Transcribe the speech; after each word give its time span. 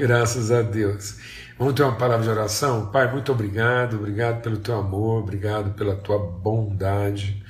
Graças 0.00 0.50
a 0.50 0.62
Deus. 0.62 1.18
Vamos 1.58 1.74
ter 1.74 1.82
uma 1.82 1.94
palavra 1.94 2.24
de 2.24 2.30
oração? 2.30 2.86
Pai, 2.86 3.12
muito 3.12 3.30
obrigado, 3.32 3.98
obrigado 3.98 4.40
pelo 4.40 4.56
teu 4.56 4.78
amor, 4.78 5.20
obrigado 5.20 5.74
pela 5.74 5.94
tua 5.94 6.18
bondade, 6.18 7.44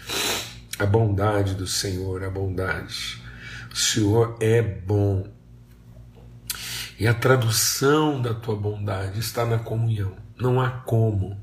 a 0.77 0.85
bondade 0.85 1.55
do 1.55 1.65
Senhor, 1.65 2.25
a 2.25 2.29
bondade. 2.29 3.23
O 3.73 3.77
Senhor 3.77 4.37
é 4.41 4.61
bom. 4.61 5.29
E 6.99 7.07
a 7.07 7.15
tradução 7.15 8.21
da 8.21 8.35
tua 8.35 8.57
bondade 8.57 9.21
está 9.21 9.47
na 9.47 9.61
comunhão. 9.61 10.17
Não 10.37 10.61
há 10.61 10.71
como. 10.71 11.39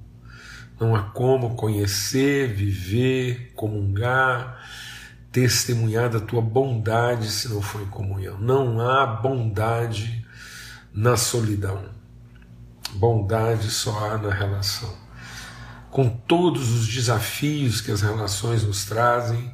Não 0.77 0.93
há 0.93 1.03
como 1.03 1.55
conhecer, 1.55 2.53
viver, 2.53 3.53
comungar, 3.55 4.61
testemunhar 5.31 6.09
da 6.09 6.19
tua 6.19 6.41
bondade 6.41 7.31
se 7.31 7.47
não 7.47 7.61
for 7.61 7.81
em 7.81 7.85
comunhão. 7.85 8.37
Não 8.37 8.81
há 8.81 9.05
bondade 9.05 10.26
na 10.97 11.15
solidão. 11.15 11.91
Bondade 12.93 13.69
só 13.69 14.03
há 14.03 14.17
na 14.17 14.33
relação. 14.33 14.91
Com 15.91 16.09
todos 16.09 16.71
os 16.71 16.87
desafios 16.87 17.81
que 17.81 17.91
as 17.91 18.01
relações 18.01 18.63
nos 18.63 18.85
trazem, 18.85 19.53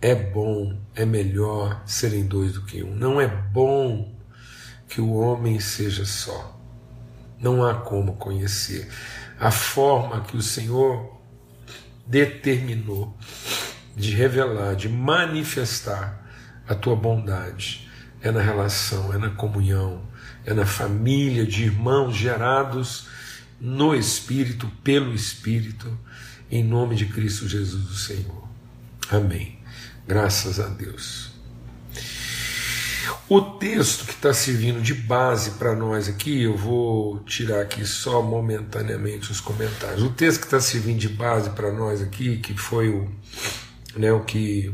é 0.00 0.14
bom, 0.14 0.80
é 0.94 1.04
melhor 1.04 1.82
serem 1.84 2.26
dois 2.26 2.54
do 2.54 2.62
que 2.62 2.82
um. 2.82 2.94
Não 2.94 3.20
é 3.20 3.26
bom 3.26 4.16
que 4.88 4.98
o 4.98 5.12
homem 5.12 5.60
seja 5.60 6.06
só. 6.06 6.58
Não 7.38 7.62
há 7.62 7.74
como 7.74 8.16
conhecer 8.16 8.88
a 9.38 9.50
forma 9.50 10.22
que 10.22 10.38
o 10.38 10.42
Senhor 10.42 11.20
determinou 12.06 13.14
de 13.94 14.12
revelar, 14.14 14.74
de 14.74 14.88
manifestar 14.88 16.26
a 16.66 16.74
tua 16.74 16.96
bondade. 16.96 17.86
É 18.22 18.30
na 18.30 18.40
relação, 18.40 19.12
é 19.12 19.18
na 19.18 19.28
comunhão, 19.28 20.08
é 20.44 20.54
na 20.54 20.66
família 20.66 21.46
de 21.46 21.64
irmãos 21.64 22.14
gerados 22.14 23.06
no 23.60 23.94
Espírito, 23.94 24.70
pelo 24.82 25.14
Espírito, 25.14 25.98
em 26.50 26.62
nome 26.62 26.94
de 26.94 27.06
Cristo 27.06 27.48
Jesus, 27.48 27.90
o 27.90 27.96
Senhor. 27.96 28.48
Amém. 29.10 29.58
Graças 30.06 30.58
a 30.60 30.68
Deus. 30.68 31.30
O 33.28 33.42
texto 33.42 34.06
que 34.06 34.12
está 34.12 34.32
servindo 34.32 34.80
de 34.80 34.94
base 34.94 35.50
para 35.52 35.74
nós 35.74 36.08
aqui, 36.08 36.42
eu 36.42 36.56
vou 36.56 37.18
tirar 37.20 37.60
aqui 37.60 37.84
só 37.84 38.22
momentaneamente 38.22 39.30
os 39.30 39.38
comentários. 39.38 40.02
O 40.02 40.08
texto 40.08 40.40
que 40.40 40.46
está 40.46 40.60
servindo 40.60 40.98
de 40.98 41.10
base 41.10 41.50
para 41.50 41.70
nós 41.70 42.00
aqui, 42.00 42.38
que 42.38 42.54
foi 42.54 42.88
o, 42.88 43.06
né, 43.94 44.10
o 44.12 44.24
que 44.24 44.72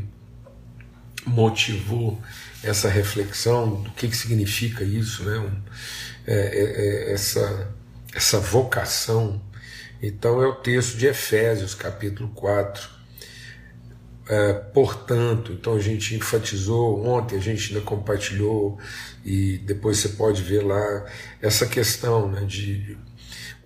motivou 1.25 2.21
essa 2.65 2.89
reflexão 2.89 3.81
do 3.81 3.91
que, 3.91 4.07
que 4.07 4.17
significa 4.17 4.83
isso, 4.83 5.23
né, 5.23 5.37
um, 5.37 5.61
é, 6.25 6.33
é, 6.35 7.09
é 7.09 7.13
essa, 7.13 7.71
essa 8.13 8.39
vocação. 8.39 9.41
Então 10.01 10.41
é 10.41 10.47
o 10.47 10.55
texto 10.55 10.97
de 10.97 11.07
Efésios, 11.07 11.73
capítulo 11.73 12.29
4. 12.29 12.95
É, 14.27 14.53
portanto, 14.53 15.51
então 15.51 15.75
a 15.75 15.79
gente 15.79 16.15
enfatizou 16.15 17.05
ontem, 17.05 17.37
a 17.37 17.41
gente 17.41 17.73
ainda 17.73 17.85
compartilhou, 17.85 18.79
e 19.23 19.59
depois 19.59 19.99
você 19.99 20.09
pode 20.09 20.41
ver 20.41 20.63
lá 20.63 21.05
essa 21.39 21.67
questão 21.67 22.31
né, 22.31 22.41
de 22.41 22.97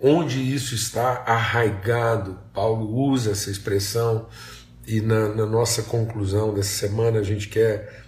onde 0.00 0.38
isso 0.54 0.74
está 0.74 1.24
arraigado. 1.26 2.38
Paulo 2.52 2.94
usa 2.94 3.30
essa 3.30 3.50
expressão 3.50 4.28
e 4.86 5.00
na, 5.00 5.28
na 5.28 5.46
nossa 5.46 5.82
conclusão 5.82 6.52
dessa 6.52 6.86
semana 6.86 7.20
a 7.20 7.22
gente 7.22 7.48
quer 7.48 7.99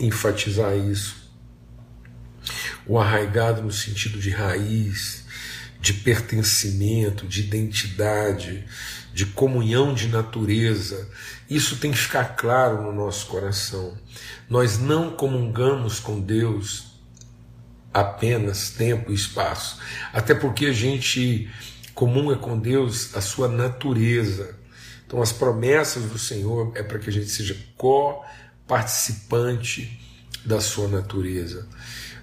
enfatizar 0.00 0.76
isso. 0.76 1.30
O 2.86 2.98
arraigado 2.98 3.62
no 3.62 3.72
sentido 3.72 4.18
de 4.18 4.30
raiz, 4.30 5.24
de 5.80 5.94
pertencimento, 5.94 7.26
de 7.26 7.40
identidade, 7.40 8.64
de 9.12 9.26
comunhão 9.26 9.94
de 9.94 10.08
natureza. 10.08 11.08
Isso 11.48 11.76
tem 11.76 11.90
que 11.90 11.98
ficar 11.98 12.36
claro 12.36 12.82
no 12.82 12.92
nosso 12.92 13.26
coração. 13.26 13.96
Nós 14.48 14.78
não 14.78 15.10
comungamos 15.10 16.00
com 16.00 16.20
Deus 16.20 16.90
apenas 17.92 18.70
tempo 18.70 19.10
e 19.10 19.14
espaço, 19.14 19.78
até 20.12 20.32
porque 20.32 20.66
a 20.66 20.72
gente 20.72 21.50
comunga 21.94 22.36
com 22.36 22.58
Deus 22.58 23.14
a 23.16 23.20
sua 23.20 23.48
natureza. 23.48 24.56
Então, 25.06 25.20
as 25.20 25.32
promessas 25.32 26.04
do 26.04 26.18
Senhor 26.18 26.72
é 26.76 26.84
para 26.84 27.00
que 27.00 27.10
a 27.10 27.12
gente 27.12 27.28
seja 27.28 27.56
co-participante 28.70 30.00
da 30.44 30.60
sua 30.60 30.86
natureza, 30.86 31.66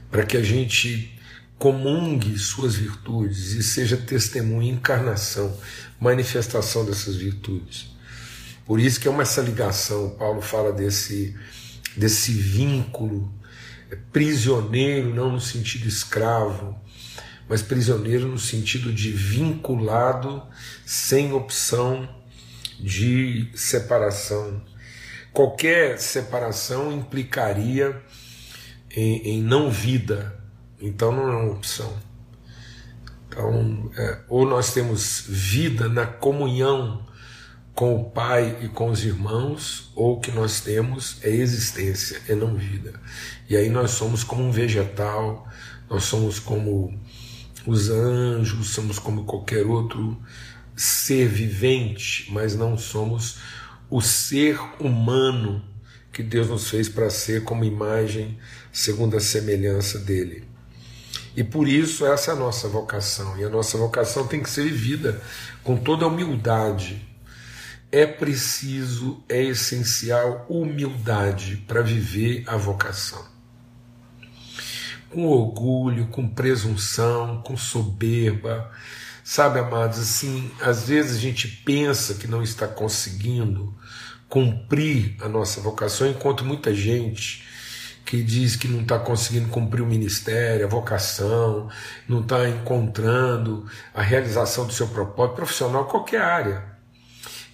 para 0.09 0.25
que 0.25 0.37
a 0.37 0.41
gente 0.41 1.13
comungue 1.57 2.37
suas 2.39 2.75
virtudes 2.75 3.51
e 3.51 3.61
seja 3.61 3.97
testemunha, 3.97 4.71
encarnação, 4.71 5.55
manifestação 5.99 6.85
dessas 6.85 7.17
virtudes. 7.17 7.87
Por 8.65 8.79
isso 8.79 8.99
que 8.99 9.07
é 9.07 9.11
uma 9.11 9.23
essa 9.23 9.41
ligação, 9.41 10.11
Paulo 10.11 10.41
fala 10.41 10.71
desse, 10.71 11.35
desse 11.95 12.31
vínculo 12.31 13.33
é 13.89 13.95
prisioneiro, 13.95 15.13
não 15.13 15.31
no 15.31 15.41
sentido 15.41 15.87
escravo, 15.87 16.77
mas 17.47 17.61
prisioneiro 17.61 18.27
no 18.27 18.39
sentido 18.39 18.91
de 18.91 19.11
vinculado, 19.11 20.43
sem 20.85 21.31
opção 21.33 22.07
de 22.79 23.49
separação. 23.55 24.61
Qualquer 25.37 25.99
separação 25.99 26.91
implicaria 26.91 28.01
em, 28.89 29.17
em 29.35 29.43
não 29.43 29.69
vida, 29.69 30.35
então 30.81 31.11
não 31.11 31.31
é 31.31 31.35
uma 31.35 31.51
opção. 31.51 31.93
Então, 33.27 33.91
é, 33.95 34.21
ou 34.29 34.47
nós 34.47 34.73
temos 34.73 35.25
vida 35.27 35.87
na 35.87 36.07
comunhão 36.07 37.05
com 37.75 38.01
o 38.01 38.09
Pai 38.09 38.57
e 38.63 38.67
com 38.67 38.89
os 38.89 39.05
irmãos, 39.05 39.91
ou 39.95 40.15
o 40.17 40.19
que 40.19 40.31
nós 40.31 40.61
temos 40.61 41.19
é 41.21 41.29
existência, 41.29 42.19
é 42.27 42.33
não 42.33 42.55
vida. 42.55 42.99
E 43.47 43.55
aí 43.55 43.69
nós 43.69 43.91
somos 43.91 44.23
como 44.23 44.41
um 44.41 44.51
vegetal, 44.51 45.47
nós 45.87 46.05
somos 46.05 46.39
como 46.39 46.99
os 47.63 47.91
anjos, 47.91 48.69
somos 48.69 48.97
como 48.97 49.23
qualquer 49.23 49.67
outro 49.67 50.19
ser 50.75 51.27
vivente, 51.27 52.25
mas 52.31 52.55
não 52.55 52.75
somos 52.75 53.37
o 53.89 54.01
ser 54.01 54.59
humano 54.79 55.63
que 56.11 56.23
Deus 56.23 56.49
nos 56.49 56.69
fez 56.69 56.89
para 56.89 57.09
ser 57.09 57.43
como 57.43 57.63
imagem 57.63 58.37
segundo 58.71 59.15
a 59.15 59.19
semelhança 59.19 59.99
dele. 59.99 60.43
E 61.35 61.43
por 61.43 61.67
isso 61.67 62.05
essa 62.05 62.31
é 62.31 62.33
a 62.33 62.37
nossa 62.37 62.67
vocação, 62.67 63.37
e 63.37 63.43
a 63.43 63.49
nossa 63.49 63.77
vocação 63.77 64.25
tem 64.25 64.41
que 64.41 64.49
ser 64.49 64.63
vivida 64.63 65.21
com 65.63 65.77
toda 65.77 66.05
a 66.05 66.07
humildade. 66.07 67.05
É 67.91 68.07
preciso, 68.07 69.23
é 69.29 69.43
essencial 69.43 70.47
humildade 70.49 71.63
para 71.67 71.81
viver 71.81 72.43
a 72.47 72.57
vocação. 72.57 73.23
Com 75.11 75.27
orgulho, 75.27 76.07
com 76.07 76.27
presunção, 76.27 77.41
com 77.43 77.55
soberba, 77.55 78.71
Sabe, 79.29 79.59
amados, 79.59 79.99
assim, 79.99 80.49
às 80.61 80.87
vezes 80.87 81.17
a 81.17 81.19
gente 81.19 81.49
pensa 81.49 82.13
que 82.13 82.27
não 82.27 82.41
está 82.41 82.65
conseguindo 82.65 83.75
cumprir 84.29 85.17
a 85.19 85.27
nossa 85.27 85.59
vocação, 85.59 86.07
enquanto 86.07 86.45
muita 86.45 86.73
gente 86.73 87.45
que 88.05 88.23
diz 88.23 88.55
que 88.55 88.69
não 88.69 88.83
está 88.83 88.97
conseguindo 88.97 89.49
cumprir 89.49 89.81
o 89.81 89.85
ministério, 89.85 90.65
a 90.65 90.69
vocação, 90.69 91.69
não 92.07 92.21
está 92.21 92.47
encontrando 92.47 93.69
a 93.93 94.01
realização 94.01 94.65
do 94.65 94.71
seu 94.71 94.87
propósito 94.87 95.35
profissional, 95.35 95.83
qualquer 95.83 96.21
área. 96.21 96.76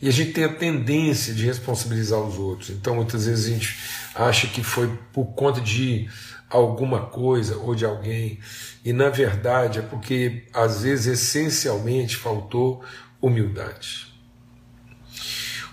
E 0.03 0.09
a 0.09 0.11
gente 0.11 0.33
tem 0.33 0.43
a 0.43 0.53
tendência 0.53 1.33
de 1.33 1.45
responsabilizar 1.45 2.19
os 2.19 2.37
outros. 2.37 2.71
Então, 2.71 2.95
muitas 2.95 3.25
vezes 3.25 3.45
a 3.45 3.49
gente 3.53 3.77
acha 4.13 4.47
que 4.47 4.61
foi 4.61 4.93
por 5.13 5.27
conta 5.27 5.61
de 5.61 6.09
alguma 6.49 7.05
coisa 7.05 7.55
ou 7.55 7.73
de 7.73 7.85
alguém, 7.85 8.37
e 8.83 8.91
na 8.91 9.07
verdade 9.09 9.79
é 9.79 9.81
porque 9.81 10.43
às 10.51 10.81
vezes 10.81 11.21
essencialmente 11.21 12.17
faltou 12.17 12.83
humildade. 13.21 14.13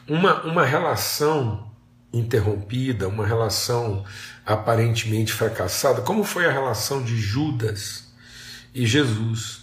Uma, 0.07 0.45
uma 0.45 0.65
relação 0.65 1.69
interrompida, 2.13 3.09
uma 3.09 3.27
relação 3.27 4.05
aparentemente 4.47 5.33
fracassada, 5.33 6.03
como 6.03 6.23
foi 6.23 6.47
a 6.47 6.53
relação 6.53 7.03
de 7.03 7.17
Judas 7.17 8.15
e 8.73 8.87
Jesus. 8.87 9.60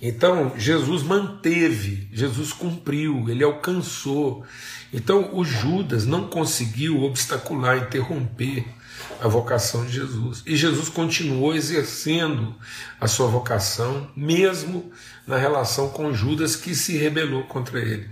Então, 0.00 0.52
Jesus 0.58 1.02
manteve, 1.02 2.08
Jesus 2.12 2.52
cumpriu, 2.52 3.28
ele 3.28 3.42
alcançou. 3.42 4.44
Então, 4.92 5.34
o 5.34 5.44
Judas 5.44 6.04
não 6.04 6.28
conseguiu 6.28 7.02
obstacular, 7.02 7.78
interromper 7.78 8.66
a 9.20 9.28
vocação 9.28 9.86
de 9.86 9.92
Jesus. 9.92 10.42
E 10.46 10.54
Jesus 10.54 10.88
continuou 10.88 11.54
exercendo 11.54 12.54
a 13.00 13.08
sua 13.08 13.26
vocação, 13.26 14.10
mesmo 14.14 14.90
na 15.26 15.38
relação 15.38 15.88
com 15.88 16.12
Judas, 16.12 16.56
que 16.56 16.74
se 16.74 16.96
rebelou 16.96 17.44
contra 17.44 17.80
ele. 17.80 18.10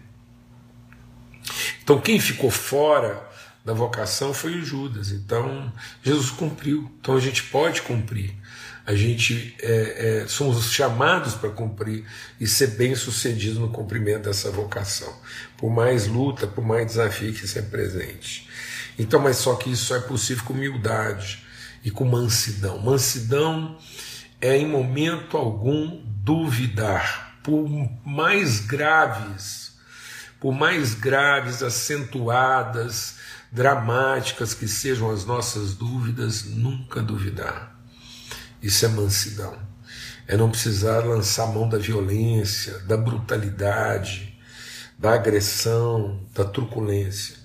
Então, 1.82 2.00
quem 2.00 2.19
ficou 2.19 2.50
fora 2.50 3.22
da 3.62 3.75
vocação 3.75 4.32
foi 4.32 4.58
o 4.58 4.64
Judas. 4.64 5.10
Então, 5.10 5.70
Jesus 6.02 6.30
cumpriu. 6.30 6.90
Então, 7.00 7.14
a 7.14 7.20
gente 7.20 7.42
pode 7.44 7.82
cumprir 7.82 8.34
A 8.86 8.94
gente 8.94 9.56
é, 9.62 10.22
é, 10.22 10.28
somos 10.28 10.70
chamados 10.70 11.34
para 11.34 11.48
cumprir 11.48 12.04
e 12.38 12.46
ser 12.46 12.69
bem-sucedidos 12.69 13.58
no 13.58 13.70
cumprimento 13.70 14.25
dessa 14.25 14.50
vocação. 14.50 15.12
Por 15.56 15.70
mais 15.70 16.06
luta, 16.06 16.46
por 16.46 16.62
mais 16.62 16.86
desafio 16.86 17.32
que 17.32 17.48
se 17.48 17.62
presente. 17.62 18.46
Então, 18.98 19.20
mas 19.20 19.38
só 19.38 19.54
que 19.54 19.70
isso 19.70 19.86
só 19.86 19.96
é 19.96 20.00
possível 20.00 20.44
com 20.44 20.52
humildade 20.52 21.42
e 21.82 21.90
com 21.90 22.04
mansidão. 22.04 22.78
Mansidão 22.78 23.78
é 24.40 24.56
em 24.56 24.69
momento 24.69 25.37
algum 25.37 26.02
duvidar, 26.04 27.38
por 27.42 27.69
mais 28.04 28.60
graves, 28.60 29.72
por 30.38 30.52
mais 30.52 30.94
graves, 30.94 31.62
acentuadas, 31.62 33.16
dramáticas 33.50 34.52
que 34.52 34.69
sejam 34.69 35.10
as 35.10 35.25
nossas 35.25 35.75
dúvidas, 35.75 36.44
nunca 36.44 37.00
duvidar. 37.00 37.74
Isso 38.64 38.84
é 38.84 38.88
mansidão. 38.88 39.56
É 40.26 40.37
não 40.37 40.50
precisar 40.50 41.05
lançar 41.05 41.46
mão 41.46 41.69
da 41.69 41.78
violência, 41.78 42.78
da 42.81 42.96
brutalidade, 42.96 44.38
da 44.99 45.14
agressão, 45.14 46.20
da 46.34 46.44
truculência 46.44 47.44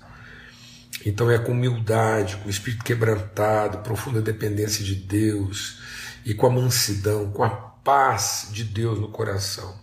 então 1.04 1.30
é 1.30 1.38
com 1.38 1.52
humildade, 1.52 2.36
com 2.36 2.48
o 2.48 2.50
espírito 2.50 2.84
quebrantado, 2.84 3.78
profunda 3.78 4.20
dependência 4.20 4.84
de 4.84 4.94
Deus 4.94 5.78
e 6.24 6.34
com 6.34 6.46
a 6.46 6.50
mansidão, 6.50 7.30
com 7.30 7.42
a 7.42 7.50
paz 7.50 8.48
de 8.52 8.64
Deus 8.64 8.98
no 8.98 9.08
coração. 9.08 9.78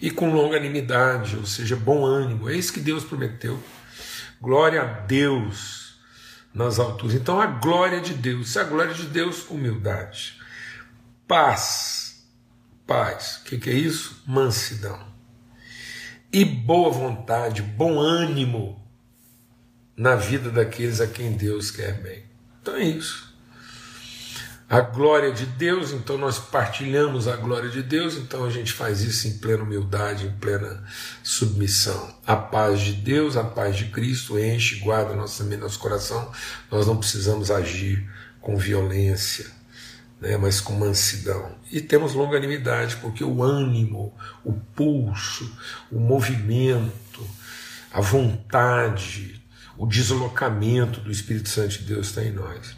E 0.00 0.10
com 0.10 0.34
longanimidade, 0.34 1.36
ou 1.36 1.46
seja, 1.46 1.76
bom 1.76 2.04
ânimo. 2.04 2.50
É 2.50 2.56
isso 2.56 2.72
que 2.72 2.80
Deus 2.80 3.04
prometeu. 3.04 3.62
Glória 4.40 4.82
a 4.82 4.84
Deus 4.84 5.96
nas 6.52 6.80
alturas. 6.80 7.14
Então 7.14 7.40
a 7.40 7.46
glória 7.46 8.00
de 8.00 8.12
Deus, 8.12 8.50
se 8.50 8.58
a 8.58 8.64
glória 8.64 8.92
de 8.92 9.04
Deus, 9.04 9.48
humildade. 9.48 10.41
Paz. 11.26 12.24
Paz. 12.86 13.36
O 13.36 13.44
que, 13.44 13.58
que 13.58 13.70
é 13.70 13.74
isso? 13.74 14.22
Mansidão. 14.26 14.98
E 16.32 16.44
boa 16.44 16.90
vontade, 16.90 17.62
bom 17.62 17.98
ânimo 17.98 18.80
na 19.96 20.14
vida 20.14 20.50
daqueles 20.50 21.00
a 21.00 21.06
quem 21.06 21.32
Deus 21.32 21.70
quer 21.70 22.00
bem. 22.00 22.24
Então 22.60 22.74
é 22.76 22.84
isso. 22.84 23.32
A 24.72 24.80
glória 24.80 25.30
de 25.30 25.44
Deus, 25.44 25.92
então 25.92 26.16
nós 26.16 26.38
partilhamos 26.38 27.28
a 27.28 27.36
glória 27.36 27.68
de 27.68 27.82
Deus, 27.82 28.14
então 28.14 28.46
a 28.46 28.50
gente 28.50 28.72
faz 28.72 29.02
isso 29.02 29.28
em 29.28 29.36
plena 29.36 29.62
humildade, 29.62 30.24
em 30.24 30.32
plena 30.32 30.82
submissão. 31.22 32.16
A 32.26 32.34
paz 32.34 32.80
de 32.80 32.94
Deus, 32.94 33.36
a 33.36 33.44
paz 33.44 33.76
de 33.76 33.90
Cristo 33.90 34.38
enche, 34.38 34.76
guarda 34.76 35.14
nossa 35.14 35.44
mente, 35.44 35.60
nosso 35.60 35.78
coração. 35.78 36.32
Nós 36.70 36.86
não 36.86 36.96
precisamos 36.96 37.50
agir 37.50 38.10
com 38.40 38.56
violência, 38.56 39.44
né, 40.22 40.36
mas 40.36 40.60
com 40.60 40.72
mansidão. 40.74 41.56
E 41.70 41.80
temos 41.80 42.14
longanimidade, 42.14 42.94
porque 42.96 43.24
o 43.24 43.42
ânimo, 43.42 44.14
o 44.44 44.52
pulso, 44.52 45.52
o 45.90 45.98
movimento, 45.98 47.28
a 47.92 48.00
vontade, 48.00 49.42
o 49.76 49.84
deslocamento 49.84 51.00
do 51.00 51.10
Espírito 51.10 51.48
Santo 51.48 51.70
de 51.70 51.80
Deus 51.80 52.06
está 52.06 52.22
em 52.22 52.30
nós. 52.30 52.76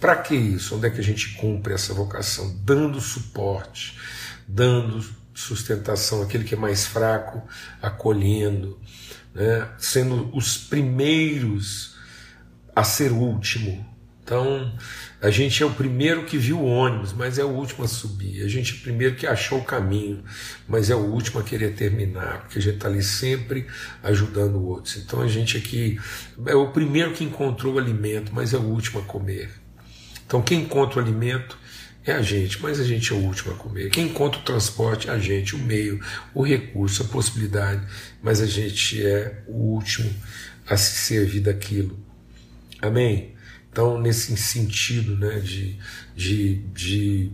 Para 0.00 0.16
que 0.16 0.34
isso? 0.34 0.74
Onde 0.74 0.86
é 0.86 0.90
que 0.90 1.00
a 1.00 1.04
gente 1.04 1.34
cumpre 1.34 1.74
essa 1.74 1.92
vocação? 1.92 2.56
Dando 2.64 2.98
suporte, 2.98 3.98
dando 4.48 5.04
sustentação 5.34 6.22
àquele 6.22 6.44
que 6.44 6.54
é 6.54 6.58
mais 6.58 6.86
fraco, 6.86 7.42
acolhendo, 7.82 8.80
né? 9.34 9.68
sendo 9.76 10.34
os 10.34 10.56
primeiros 10.56 11.94
a 12.74 12.82
ser 12.82 13.12
último. 13.12 13.86
Então, 14.24 14.72
a 15.22 15.30
gente 15.30 15.62
é 15.62 15.66
o 15.66 15.70
primeiro 15.70 16.24
que 16.24 16.38
viu 16.38 16.58
o 16.58 16.64
ônibus, 16.64 17.12
mas 17.12 17.38
é 17.38 17.44
o 17.44 17.48
último 17.48 17.84
a 17.84 17.88
subir. 17.88 18.42
A 18.42 18.48
gente 18.48 18.72
é 18.72 18.76
o 18.76 18.80
primeiro 18.80 19.16
que 19.16 19.26
achou 19.26 19.58
o 19.58 19.64
caminho, 19.64 20.24
mas 20.66 20.88
é 20.88 20.94
o 20.94 21.00
último 21.00 21.40
a 21.40 21.42
querer 21.42 21.74
terminar, 21.74 22.40
porque 22.40 22.58
a 22.58 22.62
gente 22.62 22.76
está 22.76 22.88
ali 22.88 23.02
sempre 23.02 23.66
ajudando 24.02 24.64
outros. 24.64 24.96
Então 24.96 25.20
a 25.20 25.28
gente 25.28 25.58
aqui 25.58 26.00
é 26.46 26.54
o 26.54 26.68
primeiro 26.68 27.12
que 27.12 27.22
encontrou 27.22 27.74
o 27.74 27.78
alimento, 27.78 28.32
mas 28.34 28.54
é 28.54 28.56
o 28.56 28.62
último 28.62 29.00
a 29.00 29.02
comer. 29.02 29.50
Então 30.26 30.40
quem 30.40 30.62
encontra 30.62 30.98
o 30.98 31.02
alimento 31.02 31.58
é 32.02 32.12
a 32.12 32.22
gente, 32.22 32.60
mas 32.62 32.80
a 32.80 32.84
gente 32.84 33.12
é 33.12 33.16
o 33.16 33.18
último 33.18 33.52
a 33.52 33.56
comer. 33.56 33.90
Quem 33.90 34.06
encontra 34.06 34.40
o 34.40 34.44
transporte 34.44 35.10
é 35.10 35.12
a 35.12 35.18
gente, 35.18 35.54
o 35.54 35.58
meio, 35.58 36.00
o 36.32 36.42
recurso, 36.42 37.02
a 37.02 37.06
possibilidade, 37.06 37.86
mas 38.22 38.40
a 38.40 38.46
gente 38.46 39.04
é 39.04 39.42
o 39.46 39.74
último 39.74 40.10
a 40.66 40.78
se 40.78 40.96
servir 40.96 41.40
daquilo. 41.40 41.98
Amém? 42.80 43.34
Então, 43.70 43.98
nesse 43.98 44.36
sentido 44.36 45.16
né, 45.16 45.38
de, 45.38 45.78
de, 46.14 46.56
de, 46.74 47.32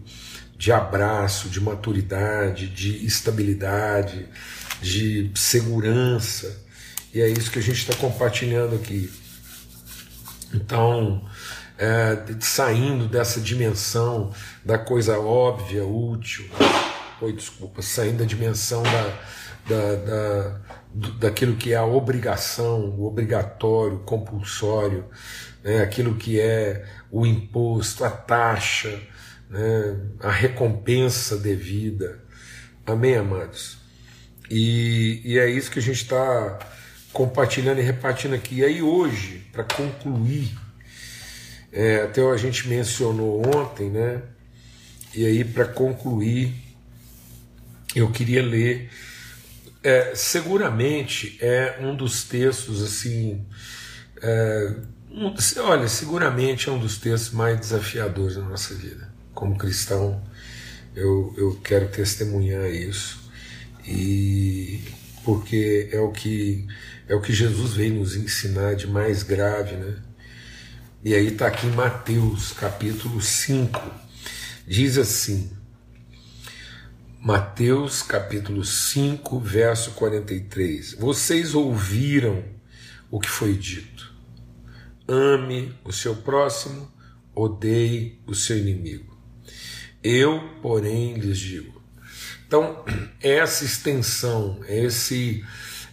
de 0.57 0.73
abraço, 0.73 1.49
de 1.49 1.61
maturidade, 1.61 2.69
de 2.69 3.07
estabilidade, 3.07 4.29
de 4.83 5.31
segurança, 5.35 6.63
e 7.15 7.21
é 7.21 7.29
isso 7.29 7.51
que 7.51 7.59
a 7.59 7.63
gente 7.63 7.79
está 7.79 7.95
compartilhando 7.95 8.77
aqui. 8.77 9.11
Então, 10.53 11.27
é, 11.79 12.19
saindo 12.41 13.09
dessa 13.09 13.41
dimensão 13.41 14.33
da 14.65 14.79
coisa 14.79 15.19
óbvia, 15.19 15.85
útil, 15.85 16.49
oi, 17.21 17.33
desculpa, 17.33 17.81
saindo 17.81 18.19
da 18.19 18.25
dimensão 18.25 18.83
da, 18.83 19.19
da, 19.67 19.95
da, 19.97 20.61
daquilo 21.19 21.57
que 21.57 21.73
é 21.73 21.77
a 21.77 21.85
obrigação, 21.85 22.91
o 22.91 23.07
obrigatório, 23.07 23.99
compulsório, 24.01 25.05
né, 25.67 25.83
aquilo 25.83 26.15
que 26.15 26.39
é 26.39 26.85
o 27.11 27.27
imposto, 27.27 28.05
a 28.05 28.11
taxa, 28.11 29.03
né, 29.51 29.97
a 30.21 30.31
recompensa 30.31 31.37
devida. 31.37 32.23
Amém, 32.87 33.17
amados? 33.17 33.77
E, 34.49 35.21
e 35.25 35.39
é 35.41 35.51
isso 35.51 35.69
que 35.69 35.81
a 35.81 35.83
gente 35.83 36.03
está 36.03 36.57
compartilhando 37.13 37.81
e 37.81 37.83
repartindo 37.83 38.37
aqui. 38.37 38.61
E 38.61 38.65
aí, 38.65 38.81
hoje, 38.81 39.45
para 39.53 39.65
concluir, 39.65 40.57
é, 41.73 42.03
até 42.03 42.23
a 42.23 42.37
gente 42.37 42.69
mencionou 42.69 43.43
ontem, 43.53 43.91
né? 43.91 44.23
E 45.13 45.27
aí, 45.27 45.45
para 45.45 45.65
concluir, 45.65 46.55
eu 47.93 48.09
queria 48.13 48.43
ler. 48.43 48.89
É, 49.83 50.15
seguramente 50.15 51.39
é 51.41 51.79
um 51.81 51.95
dos 51.95 52.25
textos 52.25 52.83
assim 52.83 53.47
é, 54.21 54.77
olha, 55.61 55.89
seguramente 55.89 56.69
é 56.69 56.73
um 56.73 56.79
dos 56.79 56.99
textos 56.99 57.33
mais 57.33 57.59
desafiadores 57.59 58.37
da 58.37 58.43
nossa 58.43 58.75
vida. 58.75 59.11
Como 59.33 59.57
cristão, 59.57 60.23
eu, 60.95 61.33
eu 61.39 61.59
quero 61.65 61.89
testemunhar 61.89 62.69
isso. 62.71 63.19
E 63.87 64.83
porque 65.25 65.89
é 65.91 65.99
o 65.99 66.13
que 66.13 66.67
é 67.09 67.15
o 67.15 67.23
que 67.23 67.33
Jesus 67.33 67.73
veio 67.73 67.95
nos 67.95 68.15
ensinar 68.15 68.75
de 68.75 68.87
mais 68.87 69.23
grave, 69.23 69.77
né? 69.77 69.97
E 71.03 71.15
aí 71.15 71.29
está 71.29 71.47
aqui 71.47 71.67
em 71.67 71.73
Mateus, 71.73 72.53
capítulo 72.53 73.23
5. 73.23 73.81
Diz 74.67 74.99
assim: 74.99 75.51
Mateus, 77.19 78.03
capítulo 78.03 78.63
5, 78.65 79.41
verso 79.41 79.93
43. 79.93 80.95
Vocês 80.95 81.55
ouviram 81.55 82.45
o 83.11 83.19
que 83.19 83.31
foi 83.31 83.55
dito 83.55 84.16
ame 85.09 85.75
o 85.85 85.93
seu 85.93 86.17
próximo, 86.17 86.91
odeie 87.35 88.21
o 88.27 88.35
seu 88.35 88.57
inimigo. 88.57 89.17
Eu, 90.03 90.41
porém, 90.63 91.15
lhes 91.15 91.39
digo. 91.39 91.83
Então, 92.47 92.85
essa 93.21 93.65
extensão, 93.65 94.61
esse, 94.69 95.45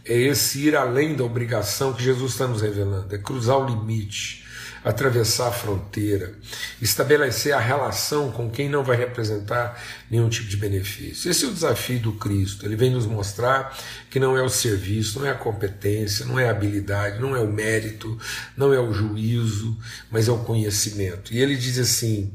é 0.06 0.16
esse 0.16 0.68
ir 0.68 0.76
além 0.76 1.16
da 1.16 1.24
obrigação 1.24 1.94
que 1.94 2.04
Jesus 2.04 2.34
está 2.34 2.48
nos 2.48 2.62
revelando, 2.62 3.14
é 3.14 3.18
cruzar 3.18 3.58
o 3.58 3.66
limite, 3.66 4.43
atravessar 4.84 5.48
a 5.48 5.52
fronteira, 5.52 6.34
estabelecer 6.82 7.54
a 7.54 7.60
relação 7.60 8.32
com 8.32 8.50
quem 8.50 8.68
não 8.68 8.84
vai 8.84 8.98
representar 8.98 9.82
nenhum 10.12 10.28
tipo 10.28 10.50
de 10.50 10.58
benefício. 10.58 11.32
Esse 11.32 11.46
é 11.46 11.48
o 11.48 11.54
desafio 11.54 12.00
do 12.00 12.14
Cristo. 12.14 12.66
Ele 12.66 12.76
vem 12.76 12.92
nos 12.92 13.06
mostrar 13.06 13.78
que 14.10 14.20
não 14.20 14.38
é 14.38 14.44
o 14.44 14.50
serviço, 14.50 15.20
não 15.20 15.28
é 15.28 15.32
a 15.32 15.36
competência, 15.36 16.26
não 16.26 16.40
é 16.40 16.48
a 16.48 16.52
habilidade, 16.52 17.20
não 17.20 17.36
é 17.36 17.40
o 17.40 17.52
mérito, 17.52 18.18
não 18.58 18.74
é 18.74 18.80
o 18.80 18.94
juízo, 18.94 19.78
mas 20.12 20.28
é 20.28 20.32
o 20.32 20.40
conhecimento. 20.40 21.34
E 21.34 21.40
ele 21.40 21.56
diz 21.56 21.80
assim: 21.80 22.34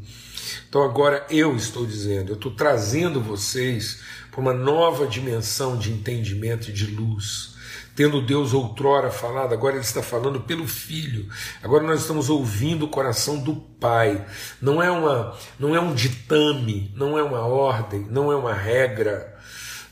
então 0.68 0.82
agora 0.82 1.26
eu 1.30 1.54
estou 1.56 1.86
dizendo, 1.86 2.30
eu 2.30 2.34
estou 2.34 2.52
trazendo 2.52 3.20
vocês 3.20 4.00
para 4.30 4.40
uma 4.40 4.54
nova 4.54 5.06
dimensão 5.06 5.76
de 5.76 5.90
entendimento 5.90 6.70
e 6.70 6.72
de 6.72 6.86
luz 6.86 7.57
tendo 7.98 8.22
Deus 8.22 8.54
outrora 8.54 9.10
falado, 9.10 9.52
agora 9.52 9.74
Ele 9.74 9.82
está 9.82 10.00
falando 10.00 10.38
pelo 10.42 10.68
Filho. 10.68 11.28
Agora 11.60 11.82
nós 11.82 12.02
estamos 12.02 12.30
ouvindo 12.30 12.84
o 12.84 12.88
coração 12.88 13.40
do 13.40 13.56
Pai. 13.56 14.24
Não 14.62 14.80
é 14.80 14.88
uma, 14.88 15.36
não 15.58 15.74
é 15.74 15.80
um 15.80 15.92
ditame, 15.92 16.92
não 16.94 17.18
é 17.18 17.24
uma 17.24 17.40
ordem, 17.40 18.06
não 18.08 18.30
é 18.30 18.36
uma 18.36 18.54
regra, 18.54 19.36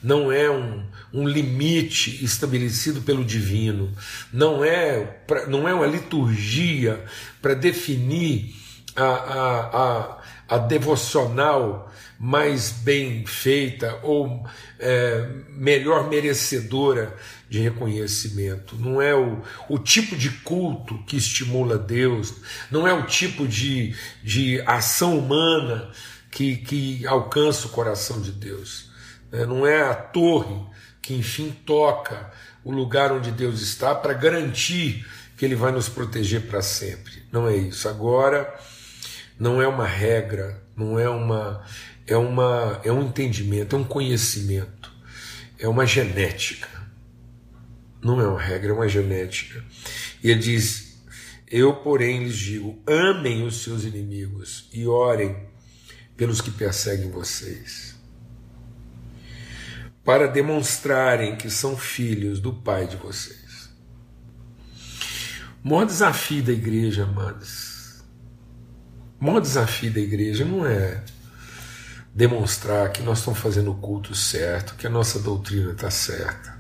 não 0.01 0.31
é 0.31 0.49
um, 0.49 0.85
um 1.13 1.27
limite 1.27 2.25
estabelecido 2.25 3.03
pelo 3.03 3.25
divino, 3.25 3.91
não 4.33 4.65
é, 4.65 5.23
não 5.49 5.69
é 5.69 5.75
uma 5.75 5.87
liturgia 5.89 7.05
para 7.43 7.55
definir 7.55 8.55
a, 8.95 9.03
a, 9.03 9.83
a 9.83 10.19
a 10.49 10.59
devocional 10.59 11.93
mais 12.19 12.71
bem 12.71 13.27
feita 13.27 13.99
ou 14.03 14.47
é, 14.79 15.29
melhor 15.51 16.09
merecedora 16.09 17.15
de 17.49 17.61
reconhecimento. 17.61 18.77
Não 18.77 19.01
é 19.01 19.15
o, 19.15 19.43
o 19.69 19.79
tipo 19.79 20.17
de 20.17 20.31
culto 20.31 20.99
que 21.05 21.17
estimula 21.17 21.79
Deus, 21.79 22.35
não 22.71 22.87
é 22.87 22.93
o 22.93 23.05
tipo 23.05 23.47
de, 23.47 23.95
de 24.23 24.61
ação 24.63 25.19
humana 25.19 25.91
que, 26.31 26.57
que 26.57 27.07
alcança 27.07 27.67
o 27.67 27.71
coração 27.71 28.21
de 28.21 28.33
Deus. 28.33 28.91
É, 29.33 29.45
não 29.45 29.67
é 29.67 29.83
a 29.83 29.95
torre 29.95 30.57
que 31.03 31.15
enfim 31.15 31.55
toca 31.65 32.31
o 32.65 32.73
lugar 32.73 33.13
onde 33.13 33.31
Deus 33.31 33.61
está 33.61 33.95
para 33.95 34.13
garantir 34.13 35.07
que 35.37 35.45
Ele 35.45 35.55
vai 35.55 35.71
nos 35.71 35.89
proteger 35.89 36.43
para 36.43 36.63
sempre. 36.63 37.23
Não 37.31 37.47
é 37.47 37.57
isso. 37.57 37.89
Agora 37.89 38.53
não 39.39 39.61
é 39.61 39.69
uma 39.69 39.87
regra, 39.87 40.63
não 40.77 40.99
é 40.99 41.09
uma 41.09 41.65
é 42.07 42.17
uma 42.17 42.81
é 42.85 42.93
um 42.93 43.03
entendimento, 43.03 43.77
é 43.77 43.79
um 43.79 43.85
conhecimento, 43.85 44.93
é 45.59 45.69
uma 45.69 45.87
genética. 45.87 46.69
Não 48.03 48.21
é 48.21 48.29
uma 48.29 48.41
regra, 48.41 48.71
é 48.71 48.73
uma 48.75 48.89
genética. 48.89 49.65
E 50.23 50.31
ele 50.31 50.41
diz: 50.41 51.03
Eu, 51.51 51.75
porém, 51.77 52.25
lhes 52.25 52.37
digo: 52.37 52.81
amem 52.87 53.45
os 53.45 53.63
seus 53.63 53.85
inimigos 53.85 54.69
e 54.73 54.87
orem 54.87 55.37
pelos 56.17 56.41
que 56.41 56.51
perseguem 56.51 57.11
vocês 57.11 57.97
para 60.07 60.29
demonstrarem 60.29 61.35
que 61.35 61.51
são 61.51 61.77
filhos 61.77 62.39
do 62.39 62.53
Pai 62.53 62.87
de 62.87 62.97
vocês. 62.97 63.69
O 65.65 65.69
maior 65.69 65.85
desafio 65.85 66.45
da 66.45 66.53
igreja, 66.53 67.03
amados, 67.03 67.66
o 69.21 69.25
maior 69.25 69.41
desafio 69.41 69.93
da 69.93 70.01
igreja 70.01 70.45
não 70.45 70.67
é 70.67 71.03
demonstrar 72.15 72.91
que 72.93 73.03
nós 73.03 73.19
estamos 73.19 73.39
fazendo 73.39 73.71
o 73.71 73.75
culto 73.75 74.15
certo, 74.15 74.75
que 74.75 74.87
a 74.87 74.91
nossa 74.91 75.19
doutrina 75.19 75.73
está 75.73 75.91
certa. 75.91 76.57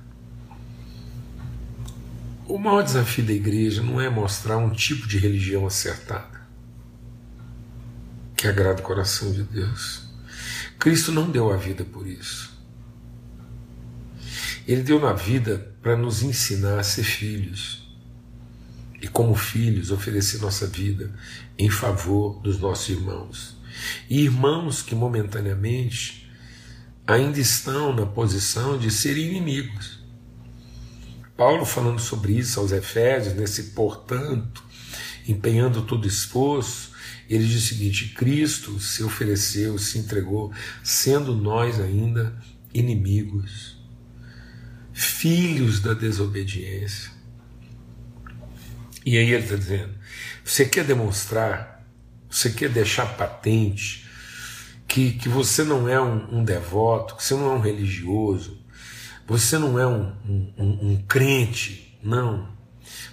O 2.47 2.59
maior 2.59 2.83
desafio 2.83 3.25
da 3.25 3.33
igreja 3.33 3.83
não 3.83 4.01
é 4.01 4.09
mostrar 4.09 4.57
um 4.57 4.71
tipo 4.71 5.07
de 5.07 5.19
religião 5.19 5.67
acertada, 5.67 6.41
que 8.37 8.47
agrada 8.47 8.81
o 8.81 8.85
coração 8.85 9.33
de 9.33 9.43
Deus. 9.43 10.05
Cristo 10.79 11.11
não 11.11 11.31
deu 11.31 11.53
a 11.53 11.57
vida 11.57 11.85
por 11.85 12.07
isso. 12.07 12.55
Ele 14.67 14.83
deu 14.83 15.01
na 15.01 15.13
vida 15.13 15.75
para 15.81 15.97
nos 15.97 16.23
ensinar 16.23 16.79
a 16.79 16.83
ser 16.83 17.05
filhos. 17.05 17.86
E, 19.01 19.09
como 19.09 19.35
filhos, 19.35 19.91
oferecer 19.91 20.41
nossa 20.41 20.67
vida 20.67 21.15
em 21.59 21.69
favor 21.69 22.41
dos 22.41 22.59
nossos 22.59 22.89
irmãos. 22.89 23.57
E 24.09 24.23
irmãos 24.23 24.83
que 24.83 24.95
momentaneamente 24.95 26.31
ainda 27.07 27.39
estão 27.39 27.95
na 27.95 28.07
posição 28.07 28.79
de 28.79 28.91
serem 28.91 29.27
inimigos. 29.27 30.01
Paulo, 31.37 31.67
falando 31.67 32.01
sobre 32.01 32.33
isso 32.33 32.59
aos 32.59 32.73
Efésios, 32.73 33.35
nesse 33.35 33.65
portanto, 33.65 34.65
empenhando 35.29 35.83
todo 35.83 36.09
esforço, 36.09 36.93
ele 37.29 37.47
diz 37.47 37.65
o 37.65 37.67
seguinte: 37.67 38.15
Cristo 38.15 38.81
se 38.81 39.05
ofereceu, 39.05 39.79
se 39.79 39.99
entregou, 39.99 40.51
sendo 40.83 41.37
nós 41.37 41.79
ainda 41.79 42.35
inimigos 42.73 43.77
filhos 44.97 45.81
da 45.81 45.93
desobediência. 45.93 47.16
E 49.07 49.17
aí 49.17 49.31
ele 49.31 49.45
está 49.45 49.55
dizendo: 49.55 49.95
você 50.45 50.65
quer 50.65 50.85
demonstrar, 50.85 51.87
você 52.29 52.51
quer 52.51 52.69
deixar 52.69 53.07
patente 53.17 54.05
que, 54.89 55.13
que 55.13 55.29
você 55.29 55.63
não 55.63 55.89
é 55.89 56.01
um, 56.01 56.39
um 56.39 56.45
devoto, 56.45 57.15
que 57.15 57.23
você 57.23 57.35
não 57.35 57.53
é 57.53 57.55
um 57.55 57.61
religioso, 57.61 58.61
você 59.25 59.59
não 59.59 59.79
é 59.79 59.87
um, 59.87 60.13
um, 60.29 60.53
um, 60.59 60.91
um 60.91 61.05
crente, 61.07 61.97
não. 62.03 62.57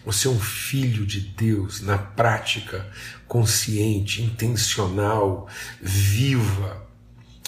Você 0.04 0.28
é 0.28 0.32
um 0.32 0.40
filho 0.40 1.06
de 1.06 1.20
Deus 1.20 1.82
na 1.82 1.98
prática, 1.98 2.90
consciente, 3.28 4.22
intencional, 4.22 5.48
viva, 5.80 6.88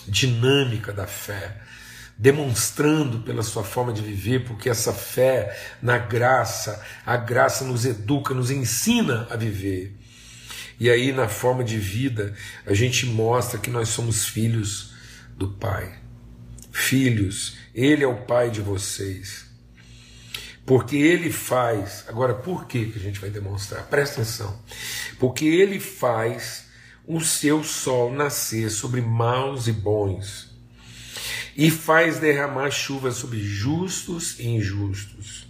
dinâmica 0.08 0.94
da 0.94 1.08
fé 1.08 1.65
demonstrando 2.18 3.20
pela 3.20 3.44
sua 3.44 3.64
forma 3.64 3.92
de 3.92 4.02
viver, 4.02 4.46
porque 4.46 4.70
essa 4.70 4.94
fé 4.94 5.58
na 5.82 5.98
graça, 5.98 6.82
a 7.06 7.18
graça 7.18 7.66
nos 7.66 7.86
educa, 7.86 8.34
nos 8.34 8.50
ensina 8.50 9.28
a 9.30 9.36
viver. 9.36 9.94
E 10.80 10.90
aí, 10.90 11.12
na 11.12 11.28
forma 11.28 11.64
de 11.64 11.78
vida, 11.78 12.34
a 12.66 12.74
gente 12.74 13.06
mostra 13.06 13.60
que 13.60 13.70
nós 13.70 13.90
somos 13.90 14.26
filhos 14.26 14.94
do 15.38 15.50
Pai. 15.50 16.00
Filhos, 16.72 17.58
Ele 17.74 18.04
é 18.04 18.08
o 18.08 18.24
Pai 18.26 18.50
de 18.50 18.62
vocês. 18.62 19.46
Porque 20.66 20.98
Ele 20.98 21.32
faz. 21.32 22.06
Agora, 22.08 22.34
por 22.34 22.66
que 22.66 22.94
a 22.96 23.00
gente 23.00 23.20
vai 23.20 23.30
demonstrar? 23.30 23.84
Presta 23.84 24.22
atenção. 24.22 24.60
Porque 25.20 25.46
Ele 25.46 25.80
faz 25.80 26.66
o 27.08 27.22
seu 27.22 27.64
sol 27.64 28.12
nascer 28.12 28.70
sobre 28.70 29.00
maus 29.00 29.68
e 29.68 29.72
bons 29.72 30.45
e 31.56 31.72
faz 31.72 32.20
derramar 32.20 32.70
chuva 32.72 33.12
sobre 33.12 33.40
justos 33.40 34.40
e 34.40 34.48
injustos. 34.48 35.48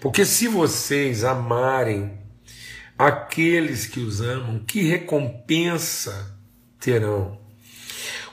Porque 0.00 0.24
se 0.24 0.48
vocês 0.48 1.24
amarem 1.24 2.18
aqueles 2.98 3.86
que 3.86 4.00
os 4.00 4.20
amam, 4.20 4.58
que 4.58 4.82
recompensa 4.82 6.36
terão? 6.78 7.40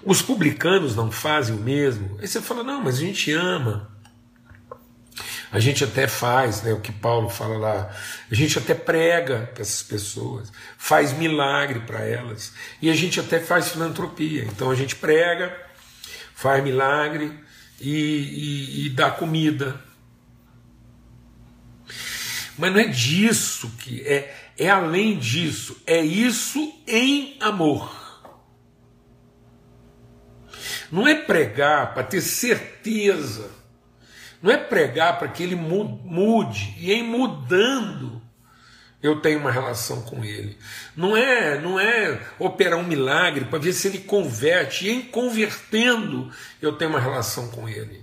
Os 0.04 0.22
publicanos 0.22 0.96
não 0.96 1.12
fazem 1.12 1.56
o 1.56 1.60
mesmo? 1.60 2.18
Aí 2.20 2.28
você 2.28 2.42
fala, 2.42 2.64
não, 2.64 2.82
mas 2.82 2.98
a 2.98 3.00
gente 3.00 3.32
ama. 3.32 3.90
A 5.50 5.60
gente 5.60 5.84
até 5.84 6.08
faz, 6.08 6.64
né, 6.64 6.74
o 6.74 6.82
que 6.82 6.92
Paulo 6.92 7.30
fala 7.30 7.58
lá, 7.58 7.96
a 8.30 8.34
gente 8.34 8.58
até 8.58 8.74
prega 8.74 9.52
para 9.54 9.62
essas 9.62 9.84
pessoas, 9.84 10.52
faz 10.80 11.14
milagre 11.14 11.82
para 11.82 12.00
elas, 12.00 12.54
e 12.82 12.90
a 12.90 12.96
gente 12.96 13.20
até 13.20 13.40
faz 13.40 13.70
filantropia. 13.70 14.46
Então 14.46 14.72
a 14.72 14.76
gente 14.76 14.96
prega, 14.96 15.56
faz 16.44 16.62
milagre 16.62 17.40
e, 17.80 17.90
e, 17.90 18.86
e 18.86 18.90
dá 18.90 19.10
comida. 19.10 19.80
Mas 22.58 22.74
não 22.74 22.80
é 22.82 22.88
disso 22.88 23.70
que 23.80 24.02
é, 24.02 24.52
é 24.58 24.70
além 24.70 25.18
disso, 25.18 25.82
é 25.88 26.02
isso 26.02 26.82
em 26.86 27.38
amor. 27.40 28.04
Não 30.92 31.08
é 31.08 31.16
pregar 31.16 31.94
para 31.94 32.04
ter 32.04 32.20
certeza, 32.20 33.50
não 34.42 34.52
é 34.52 34.58
pregar 34.58 35.18
para 35.18 35.30
que 35.30 35.44
ele 35.44 35.56
mude, 35.56 36.76
e 36.78 36.92
em 36.92 37.04
mudando 37.04 38.22
eu 39.04 39.20
tenho 39.20 39.38
uma 39.38 39.52
relação 39.52 40.02
com 40.02 40.24
ele. 40.24 40.58
Não 40.96 41.16
é, 41.16 41.60
não 41.60 41.78
é 41.78 42.22
operar 42.40 42.80
um 42.80 42.88
milagre 42.88 43.44
para 43.44 43.60
ver 43.60 43.74
se 43.74 43.90
ele 43.90 44.00
converte, 44.00 44.88
e 44.88 44.92
em 44.92 45.02
convertendo 45.02 46.32
eu 46.62 46.72
tenho 46.72 46.90
uma 46.90 47.02
relação 47.02 47.50
com 47.50 47.68
ele. 47.68 48.02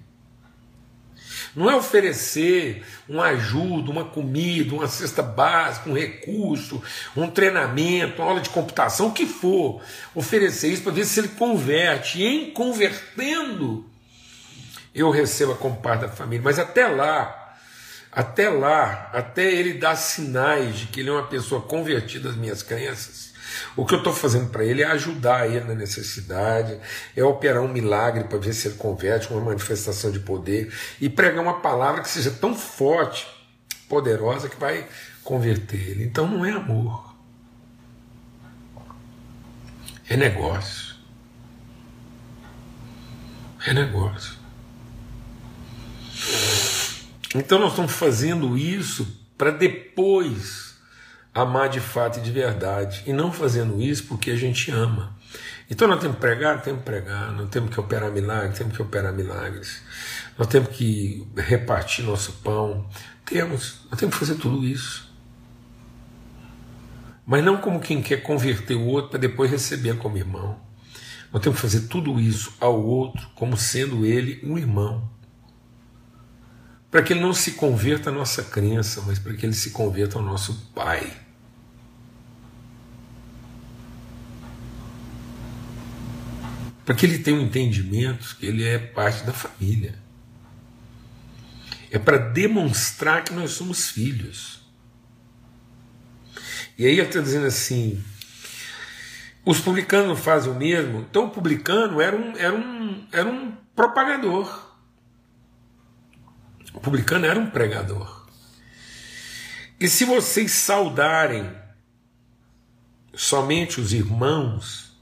Não 1.57 1.71
é 1.71 1.75
oferecer 1.75 2.85
uma 3.09 3.25
ajuda, 3.29 3.91
uma 3.91 4.05
comida, 4.05 4.75
uma 4.75 4.87
cesta 4.87 5.23
básica, 5.23 5.89
um 5.89 5.95
recurso, 5.95 6.83
um 7.17 7.29
treinamento, 7.29 8.21
uma 8.21 8.29
aula 8.29 8.41
de 8.41 8.51
computação, 8.51 9.09
o 9.09 9.13
que 9.13 9.27
for. 9.27 9.83
Oferecer 10.15 10.69
isso 10.69 10.83
para 10.83 10.93
ver 10.93 11.07
se 11.07 11.19
ele 11.19 11.29
converte. 11.29 12.21
E 12.21 12.27
em 12.27 12.51
convertendo, 12.53 13.85
eu 14.95 15.11
recebo 15.11 15.57
como 15.57 15.77
parte 15.77 16.03
da 16.03 16.09
família. 16.09 16.45
Mas 16.45 16.59
até 16.59 16.87
lá, 16.87 17.40
até 18.13 18.49
lá, 18.49 19.11
até 19.13 19.45
ele 19.53 19.75
dar 19.75 19.97
sinais 19.97 20.77
de 20.77 20.87
que 20.87 21.01
ele 21.01 21.11
é 21.11 21.13
uma 21.13 21.27
pessoa 21.27 21.61
convertida 21.61 22.29
às 22.29 22.37
minhas 22.37 22.63
crenças, 22.63 23.31
o 23.77 23.85
que 23.85 23.95
eu 23.95 23.99
estou 23.99 24.13
fazendo 24.13 24.51
para 24.51 24.65
ele 24.65 24.83
é 24.83 24.87
ajudar 24.87 25.47
ele 25.47 25.65
na 25.65 25.75
necessidade, 25.75 26.79
é 27.17 27.23
operar 27.23 27.63
um 27.63 27.69
milagre 27.69 28.25
para 28.25 28.39
ver 28.39 28.53
se 28.53 28.69
ele 28.69 28.77
converte, 28.77 29.33
uma 29.33 29.41
manifestação 29.41 30.11
de 30.11 30.21
poder 30.21 30.73
e 31.01 31.09
pregar 31.09 31.43
uma 31.43 31.61
palavra 31.61 32.03
que 32.03 32.09
seja 32.09 32.31
tão 32.31 32.55
forte, 32.55 33.27
poderosa, 33.89 34.49
que 34.49 34.59
vai 34.59 34.87
converter 35.23 35.91
ele. 35.91 36.05
Então 36.05 36.27
não 36.27 36.45
é 36.45 36.51
amor, 36.51 37.15
é 40.09 40.17
negócio. 40.17 40.91
É 43.67 43.75
negócio. 43.75 44.41
Então 47.35 47.59
nós 47.59 47.71
estamos 47.71 47.93
fazendo 47.93 48.59
isso 48.59 49.07
para 49.39 49.51
depois 49.51 50.75
amar 51.33 51.69
de 51.69 51.79
fato 51.79 52.19
e 52.19 52.23
de 52.23 52.31
verdade, 52.31 53.03
e 53.07 53.13
não 53.13 53.33
fazendo 53.33 53.81
isso 53.81 54.05
porque 54.05 54.31
a 54.33 54.37
gente 54.37 54.71
ama. 54.71 55.17
Então 55.71 55.87
nós 55.87 56.01
temos 56.01 56.17
que 56.17 56.21
pregar, 56.21 56.61
temos 56.61 56.81
que 56.81 56.87
pregar, 56.87 57.33
nós 57.33 57.49
temos 57.49 57.71
que 57.71 57.79
operar 57.79 58.11
milagres, 58.11 58.59
temos 58.59 58.77
que 58.77 58.83
operar 58.83 59.13
milagres, 59.13 59.81
nós 60.37 60.49
temos 60.49 60.71
que 60.71 61.25
repartir 61.37 62.05
nosso 62.05 62.33
pão, 62.43 62.89
temos, 63.25 63.83
nós 63.89 64.01
temos 64.01 64.17
que 64.17 64.19
fazer 64.19 64.35
tudo 64.35 64.65
isso. 64.65 65.09
Mas 67.25 67.45
não 67.45 67.59
como 67.59 67.79
quem 67.79 68.03
quer 68.03 68.23
converter 68.25 68.75
o 68.75 68.87
outro 68.87 69.11
para 69.11 69.21
depois 69.21 69.49
receber 69.49 69.97
como 69.99 70.17
irmão. 70.17 70.59
Nós 71.33 71.41
temos 71.41 71.61
que 71.61 71.63
fazer 71.63 71.87
tudo 71.87 72.19
isso 72.19 72.53
ao 72.59 72.83
outro 72.83 73.25
como 73.37 73.57
sendo 73.57 74.05
ele 74.05 74.41
um 74.43 74.59
irmão. 74.59 75.09
Para 76.91 77.03
que 77.03 77.13
ele 77.13 77.21
não 77.21 77.33
se 77.33 77.53
converta 77.53 78.11
à 78.11 78.13
nossa 78.13 78.43
crença, 78.43 79.03
mas 79.07 79.19
para 79.19 79.33
que 79.35 79.47
ele 79.47 79.55
se 79.55 79.71
converta 79.71 80.19
ao 80.19 80.25
nosso 80.25 80.71
Pai. 80.75 81.11
Para 86.85 86.95
que 86.95 87.07
ele 87.07 87.21
tenha 87.21 87.37
um 87.37 87.43
entendimento 87.43 88.37
que 88.37 88.47
ele 88.47 88.65
é 88.65 88.77
parte 88.79 89.25
da 89.25 89.33
família. 89.33 89.95
É 91.91 91.99
para 91.99 92.19
demonstrar 92.19 93.23
que 93.23 93.33
nós 93.33 93.53
somos 93.53 93.91
filhos. 93.91 94.61
E 96.77 96.87
aí 96.87 96.93
ele 96.93 97.03
está 97.03 97.21
dizendo 97.21 97.47
assim: 97.47 98.03
os 99.45 99.61
publicanos 99.61 100.19
fazem 100.19 100.51
o 100.51 100.55
mesmo. 100.55 101.01
Então 101.09 101.27
o 101.27 101.31
publicano 101.31 102.01
era 102.01 102.17
um, 102.17 102.37
era 102.37 102.55
um, 102.55 103.07
era 103.13 103.29
um 103.29 103.53
propagador. 103.75 104.70
O 106.73 106.81
publicano 106.81 107.27
era 107.27 107.39
um 107.39 107.51
pregador. 107.51 108.27
E 109.79 109.89
se 109.89 110.05
vocês 110.05 110.53
saudarem 110.53 111.51
somente 113.15 113.81
os 113.81 113.93
irmãos, 113.93 114.93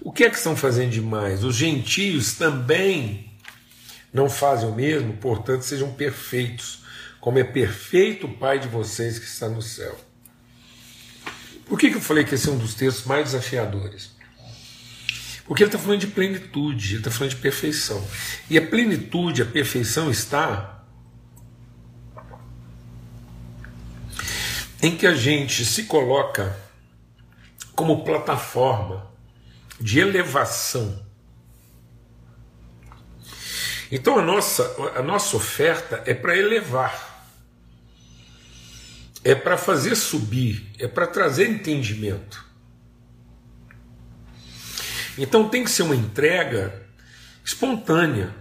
o 0.00 0.12
que 0.12 0.24
é 0.24 0.30
que 0.30 0.36
estão 0.36 0.54
fazendo 0.54 0.90
demais? 0.90 1.42
Os 1.42 1.56
gentios 1.56 2.34
também 2.34 3.32
não 4.12 4.28
fazem 4.28 4.68
o 4.68 4.74
mesmo, 4.74 5.16
portanto, 5.16 5.62
sejam 5.62 5.92
perfeitos, 5.92 6.84
como 7.20 7.38
é 7.38 7.44
perfeito 7.44 8.26
o 8.26 8.36
Pai 8.36 8.58
de 8.58 8.68
vocês 8.68 9.18
que 9.18 9.24
está 9.24 9.48
no 9.48 9.62
céu. 9.62 9.98
Por 11.66 11.78
que, 11.78 11.90
que 11.90 11.96
eu 11.96 12.00
falei 12.00 12.22
que 12.24 12.34
esse 12.34 12.48
é 12.48 12.52
um 12.52 12.58
dos 12.58 12.74
textos 12.74 13.06
mais 13.06 13.32
desafiadores? 13.32 14.13
Porque 15.46 15.62
ele 15.62 15.68
está 15.68 15.78
falando 15.78 16.00
de 16.00 16.06
plenitude, 16.06 16.90
ele 16.90 16.98
está 16.98 17.10
falando 17.10 17.30
de 17.30 17.36
perfeição. 17.36 18.06
E 18.48 18.56
a 18.56 18.66
plenitude, 18.66 19.42
a 19.42 19.46
perfeição 19.46 20.10
está 20.10 20.82
em 24.82 24.96
que 24.96 25.06
a 25.06 25.14
gente 25.14 25.64
se 25.64 25.84
coloca 25.84 26.58
como 27.74 28.04
plataforma 28.04 29.10
de 29.80 29.98
elevação. 29.98 31.04
Então 33.90 34.18
a 34.18 34.22
nossa, 34.22 34.62
a 34.96 35.02
nossa 35.02 35.36
oferta 35.36 36.02
é 36.06 36.14
para 36.14 36.36
elevar 36.36 37.14
é 39.24 39.34
para 39.34 39.56
fazer 39.56 39.96
subir, 39.96 40.70
é 40.78 40.86
para 40.86 41.06
trazer 41.06 41.48
entendimento. 41.48 42.44
Então 45.16 45.48
tem 45.48 45.64
que 45.64 45.70
ser 45.70 45.82
uma 45.82 45.96
entrega 45.96 46.82
espontânea. 47.44 48.34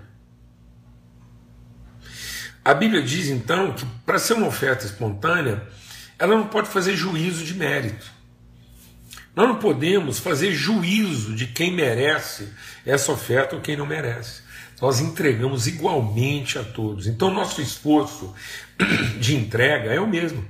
A 2.64 2.74
Bíblia 2.74 3.02
diz 3.02 3.28
então 3.28 3.74
que 3.74 3.86
para 4.06 4.18
ser 4.18 4.34
uma 4.34 4.48
oferta 4.48 4.86
espontânea, 4.86 5.68
ela 6.18 6.36
não 6.36 6.48
pode 6.48 6.70
fazer 6.70 6.96
juízo 6.96 7.44
de 7.44 7.54
mérito. 7.54 8.12
Nós 9.36 9.48
não 9.48 9.58
podemos 9.58 10.20
fazer 10.20 10.54
juízo 10.54 11.36
de 11.36 11.48
quem 11.48 11.74
merece 11.74 12.50
essa 12.86 13.12
oferta 13.12 13.56
ou 13.56 13.62
quem 13.62 13.76
não 13.76 13.86
merece. 13.86 14.44
Nós 14.80 15.00
entregamos 15.00 15.66
igualmente 15.66 16.60
a 16.60 16.64
todos. 16.64 17.08
Então, 17.08 17.34
nosso 17.34 17.62
esforço 17.62 18.34
de 19.20 19.36
entrega 19.36 19.92
é 19.92 20.00
o 20.00 20.08
mesmo. 20.08 20.46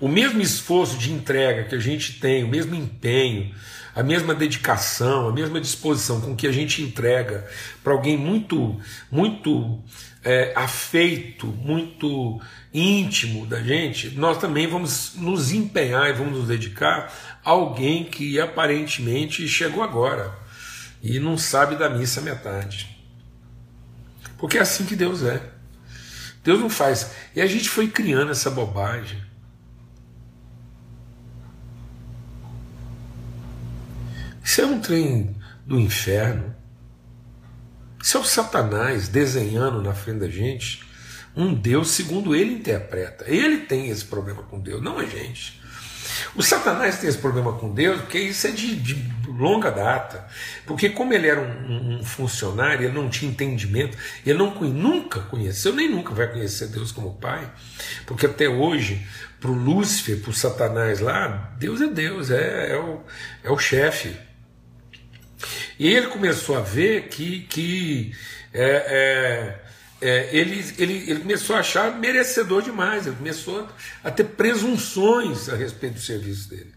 O 0.00 0.08
mesmo 0.08 0.40
esforço 0.40 0.96
de 0.96 1.12
entrega 1.12 1.64
que 1.64 1.74
a 1.74 1.78
gente 1.78 2.18
tem, 2.18 2.42
o 2.42 2.48
mesmo 2.48 2.74
empenho, 2.74 3.54
a 3.94 4.02
mesma 4.02 4.34
dedicação, 4.34 5.28
a 5.28 5.32
mesma 5.32 5.60
disposição 5.60 6.20
com 6.20 6.34
que 6.34 6.46
a 6.46 6.52
gente 6.52 6.82
entrega 6.82 7.46
para 7.84 7.92
alguém 7.92 8.16
muito, 8.16 8.80
muito 9.10 9.78
é, 10.24 10.52
afeito, 10.56 11.46
muito 11.46 12.40
íntimo 12.72 13.46
da 13.46 13.60
gente, 13.62 14.10
nós 14.10 14.38
também 14.38 14.66
vamos 14.66 15.12
nos 15.16 15.52
empenhar 15.52 16.08
e 16.08 16.12
vamos 16.12 16.38
nos 16.38 16.48
dedicar 16.48 17.12
a 17.44 17.50
alguém 17.50 18.04
que 18.04 18.40
aparentemente 18.40 19.46
chegou 19.48 19.82
agora 19.82 20.32
e 21.02 21.18
não 21.18 21.36
sabe 21.36 21.76
da 21.76 21.88
missa 21.88 22.20
metade. 22.20 22.96
Porque 24.38 24.58
é 24.58 24.60
assim 24.60 24.86
que 24.86 24.96
Deus 24.96 25.22
é. 25.22 25.42
Deus 26.42 26.60
não 26.60 26.70
faz. 26.70 27.10
E 27.34 27.40
a 27.40 27.46
gente 27.46 27.68
foi 27.68 27.88
criando 27.88 28.30
essa 28.30 28.50
bobagem. 28.50 29.29
Isso 34.42 34.60
é 34.60 34.66
um 34.66 34.80
trem 34.80 35.36
do 35.66 35.78
inferno. 35.78 36.54
Isso 38.02 38.16
é 38.16 38.20
o 38.20 38.24
Satanás 38.24 39.08
desenhando 39.08 39.82
na 39.82 39.92
frente 39.92 40.20
da 40.20 40.28
gente 40.28 40.82
um 41.36 41.54
Deus 41.54 41.90
segundo 41.90 42.34
ele 42.34 42.54
interpreta. 42.54 43.24
Ele 43.26 43.58
tem 43.58 43.88
esse 43.88 44.04
problema 44.04 44.42
com 44.42 44.58
Deus, 44.58 44.82
não 44.82 44.98
a 44.98 45.04
gente. 45.04 45.60
O 46.34 46.42
Satanás 46.42 46.98
tem 46.98 47.08
esse 47.08 47.18
problema 47.18 47.52
com 47.52 47.72
Deus 47.72 48.00
porque 48.00 48.18
isso 48.18 48.46
é 48.46 48.50
de, 48.50 48.76
de 48.76 49.10
longa 49.28 49.70
data. 49.70 50.26
Porque, 50.66 50.90
como 50.90 51.12
ele 51.12 51.28
era 51.28 51.40
um, 51.40 51.98
um, 51.98 52.04
funcionário, 52.04 52.86
ele 52.86 52.94
não 52.94 53.08
tinha 53.08 53.30
entendimento, 53.30 53.96
ele 54.24 54.38
não, 54.38 54.54
nunca 54.54 55.20
conheceu, 55.20 55.72
nem 55.72 55.88
nunca 55.88 56.14
vai 56.14 56.30
conhecer 56.30 56.68
Deus 56.68 56.92
como 56.92 57.14
Pai. 57.14 57.50
Porque 58.06 58.26
até 58.26 58.48
hoje, 58.48 59.06
para 59.40 59.50
o 59.50 59.54
Lúcifer, 59.54 60.20
para 60.20 60.30
o 60.30 60.34
Satanás 60.34 61.00
lá, 61.00 61.54
Deus 61.58 61.80
é 61.80 61.86
Deus, 61.86 62.30
é, 62.30 62.72
é 62.72 62.78
o, 62.78 63.00
é 63.44 63.50
o 63.50 63.58
chefe. 63.58 64.16
E 65.80 65.86
ele 65.86 66.08
começou 66.08 66.58
a 66.58 66.60
ver 66.60 67.08
que, 67.08 67.40
que 67.40 68.14
é, 68.52 69.56
é, 70.02 70.06
é, 70.06 70.36
ele, 70.36 70.62
ele, 70.76 71.10
ele 71.10 71.20
começou 71.20 71.56
a 71.56 71.60
achar 71.60 71.98
merecedor 71.98 72.60
demais, 72.60 73.06
ele 73.06 73.16
começou 73.16 73.66
a 74.04 74.10
ter 74.10 74.24
presunções 74.24 75.48
a 75.48 75.56
respeito 75.56 75.94
do 75.94 76.00
serviço 76.00 76.50
dele. 76.50 76.74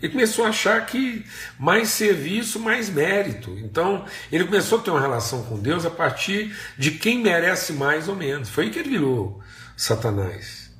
Ele 0.00 0.12
começou 0.12 0.44
a 0.44 0.50
achar 0.50 0.86
que 0.86 1.26
mais 1.58 1.88
serviço, 1.88 2.60
mais 2.60 2.88
mérito. 2.88 3.58
Então, 3.58 4.06
ele 4.30 4.44
começou 4.44 4.78
a 4.78 4.82
ter 4.82 4.92
uma 4.92 5.00
relação 5.00 5.42
com 5.42 5.58
Deus 5.58 5.84
a 5.84 5.90
partir 5.90 6.56
de 6.78 6.92
quem 6.92 7.18
merece 7.18 7.72
mais 7.72 8.06
ou 8.06 8.14
menos. 8.14 8.48
Foi 8.48 8.66
aí 8.66 8.70
que 8.70 8.78
ele 8.78 8.90
virou 8.90 9.42
Satanás. 9.76 10.70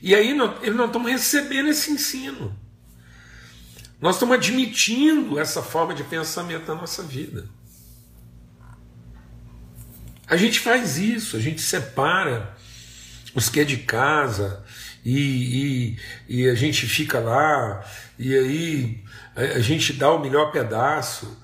E 0.00 0.14
aí 0.14 0.32
nós, 0.32 0.66
nós 0.74 0.86
estamos 0.86 1.12
recebendo 1.12 1.68
esse 1.68 1.90
ensino. 1.90 2.61
Nós 4.02 4.16
estamos 4.16 4.34
admitindo 4.34 5.38
essa 5.38 5.62
forma 5.62 5.94
de 5.94 6.02
pensamento 6.02 6.66
na 6.66 6.74
nossa 6.74 7.04
vida. 7.04 7.48
A 10.26 10.36
gente 10.36 10.58
faz 10.58 10.98
isso, 10.98 11.36
a 11.36 11.40
gente 11.40 11.62
separa 11.62 12.56
os 13.32 13.48
que 13.48 13.60
é 13.60 13.64
de 13.64 13.76
casa 13.76 14.64
e, 15.04 15.96
e, 16.28 16.40
e 16.40 16.48
a 16.48 16.54
gente 16.56 16.84
fica 16.88 17.20
lá 17.20 17.84
e 18.18 18.36
aí 18.36 19.04
a, 19.36 19.60
gente 19.60 19.92
dá 19.92 20.10
o 20.10 20.18
melhor 20.18 20.50
pedaço, 20.50 21.40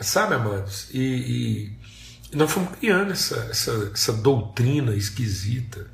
sabe, 0.00 0.34
amados? 0.34 0.88
E, 0.94 1.76
e 2.32 2.36
nós 2.36 2.50
fomos 2.50 2.74
criando 2.78 3.12
essa, 3.12 3.36
essa, 3.50 3.90
essa 3.92 4.12
doutrina 4.14 4.94
esquisita 4.94 5.90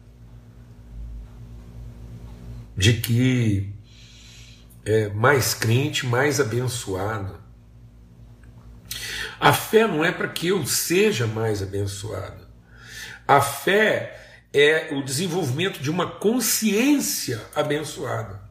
de 2.76 2.94
que 2.94 3.73
é, 4.84 5.08
mais 5.08 5.54
crente, 5.54 6.06
mais 6.06 6.40
abençoado. 6.40 7.42
A 9.40 9.52
fé 9.52 9.86
não 9.86 10.04
é 10.04 10.12
para 10.12 10.28
que 10.28 10.48
eu 10.48 10.64
seja 10.66 11.26
mais 11.26 11.62
abençoado. 11.62 12.46
A 13.26 13.40
fé 13.40 14.20
é 14.52 14.94
o 14.94 15.02
desenvolvimento 15.02 15.80
de 15.80 15.90
uma 15.90 16.06
consciência 16.06 17.40
abençoada. 17.54 18.42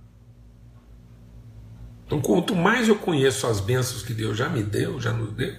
Então, 2.06 2.20
quanto 2.20 2.56
mais 2.56 2.88
eu 2.88 2.96
conheço 2.96 3.48
as 3.48 3.60
bênçãos 3.60 4.04
que 4.04 4.14
Deus 4.14 4.38
já 4.38 4.50
me 4.50 4.62
deu, 4.62 5.00
já 5.00 5.14
nos 5.14 5.34
deu, 5.34 5.56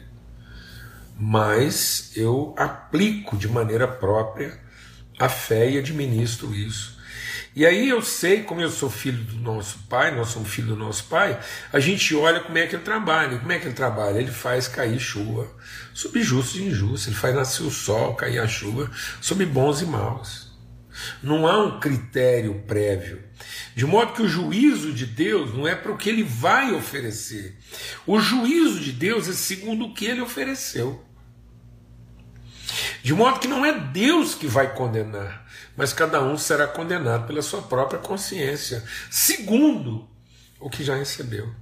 mais 1.19 2.13
eu 2.17 2.55
aplico 2.59 3.37
de 3.37 3.49
maneira 3.49 3.89
própria 3.89 4.61
a 5.18 5.29
fé 5.29 5.70
e 5.70 5.79
administro 5.79 6.55
isso 6.55 6.94
e 7.57 7.64
aí 7.64 7.88
eu 7.88 8.03
sei, 8.03 8.42
como 8.42 8.61
eu 8.61 8.70
sou 8.70 8.90
filho 8.90 9.22
do 9.22 9.37
nosso 9.37 9.79
pai, 9.88 10.12
nós 10.12 10.31
somos 10.31 10.50
filho 10.50 10.68
do 10.68 10.77
nosso 10.77 11.05
pai, 11.05 11.38
a 11.72 11.79
gente 11.79 12.12
olha 12.12 12.40
como 12.40 12.59
é 12.59 12.66
que 12.66 12.74
ele 12.74 12.83
trabalha. 12.83 13.38
Como 13.38 13.53
é 13.53 13.61
que 13.61 13.66
ele 13.66 13.74
trabalha? 13.74 14.18
Ele 14.18 14.33
faz 14.33 14.66
cair 14.66 14.98
chuva 14.98 15.48
sobre 15.92 16.20
justos 16.24 16.61
e 16.61 16.64
injustos, 16.64 17.07
ele 17.07 17.16
faz 17.16 17.33
nascer 17.33 17.62
o 17.62 17.70
sol, 17.70 18.14
cair 18.16 18.40
a 18.40 18.48
chuva 18.48 18.90
sobre 19.20 19.46
bons 19.46 19.83
e 19.83 19.87
maus. 19.87 20.53
Não 21.22 21.46
há 21.46 21.64
um 21.64 21.79
critério 21.79 22.64
prévio. 22.66 23.22
De 23.77 23.87
modo 23.87 24.14
que 24.14 24.22
o 24.22 24.29
juízo 24.29 24.92
de 24.92 25.07
Deus 25.07 25.55
não 25.55 25.66
é 25.66 25.77
para 25.77 25.92
o 25.92 25.96
que 25.96 26.09
ele 26.09 26.24
vai 26.24 26.72
oferecer. 26.72 27.57
O 28.05 28.18
juízo 28.18 28.81
de 28.81 28.90
Deus 28.90 29.29
é 29.29 29.33
segundo 29.33 29.87
o 29.87 29.94
que 29.94 30.07
ele 30.07 30.20
ofereceu. 30.20 31.05
De 33.05 33.12
modo 33.12 33.38
que 33.38 33.47
não 33.47 33.67
é 33.67 33.79
Deus 33.79 34.35
que 34.35 34.47
vai 34.47 34.75
condenar, 34.75 35.47
mas 35.77 35.93
cada 35.93 36.23
um 36.23 36.38
será 36.38 36.67
condenado 36.67 37.27
pela 37.27 37.43
sua 37.43 37.61
própria 37.61 38.01
consciência, 38.01 38.83
segundo 39.11 40.09
o 40.59 40.71
que 40.71 40.83
já 40.83 40.97
recebeu. 40.97 41.55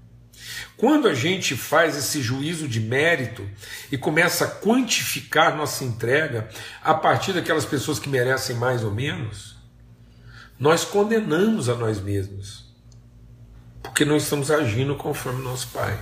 Quando 0.77 1.09
a 1.09 1.15
gente 1.15 1.57
faz 1.57 1.97
esse 1.97 2.23
juízo 2.23 2.69
de 2.69 2.79
mérito 2.79 3.45
e 3.91 3.99
começa 3.99 4.45
a 4.45 4.49
quantificar 4.49 5.57
nossa 5.57 5.83
entrega 5.83 6.49
a 6.81 6.95
partir 6.95 7.33
daquelas 7.33 7.65
pessoas 7.65 7.99
que 7.99 8.09
merecem 8.09 8.55
mais 8.55 8.85
ou 8.85 8.93
menos, 8.93 9.57
nós 10.61 10.85
condenamos 10.85 11.69
a 11.69 11.75
nós 11.75 12.01
mesmos, 12.01 12.73
porque 13.83 14.05
não 14.05 14.17
estamos 14.17 14.49
agindo 14.49 14.95
conforme 14.95 15.43
nosso 15.43 15.67
Pai. 15.71 15.99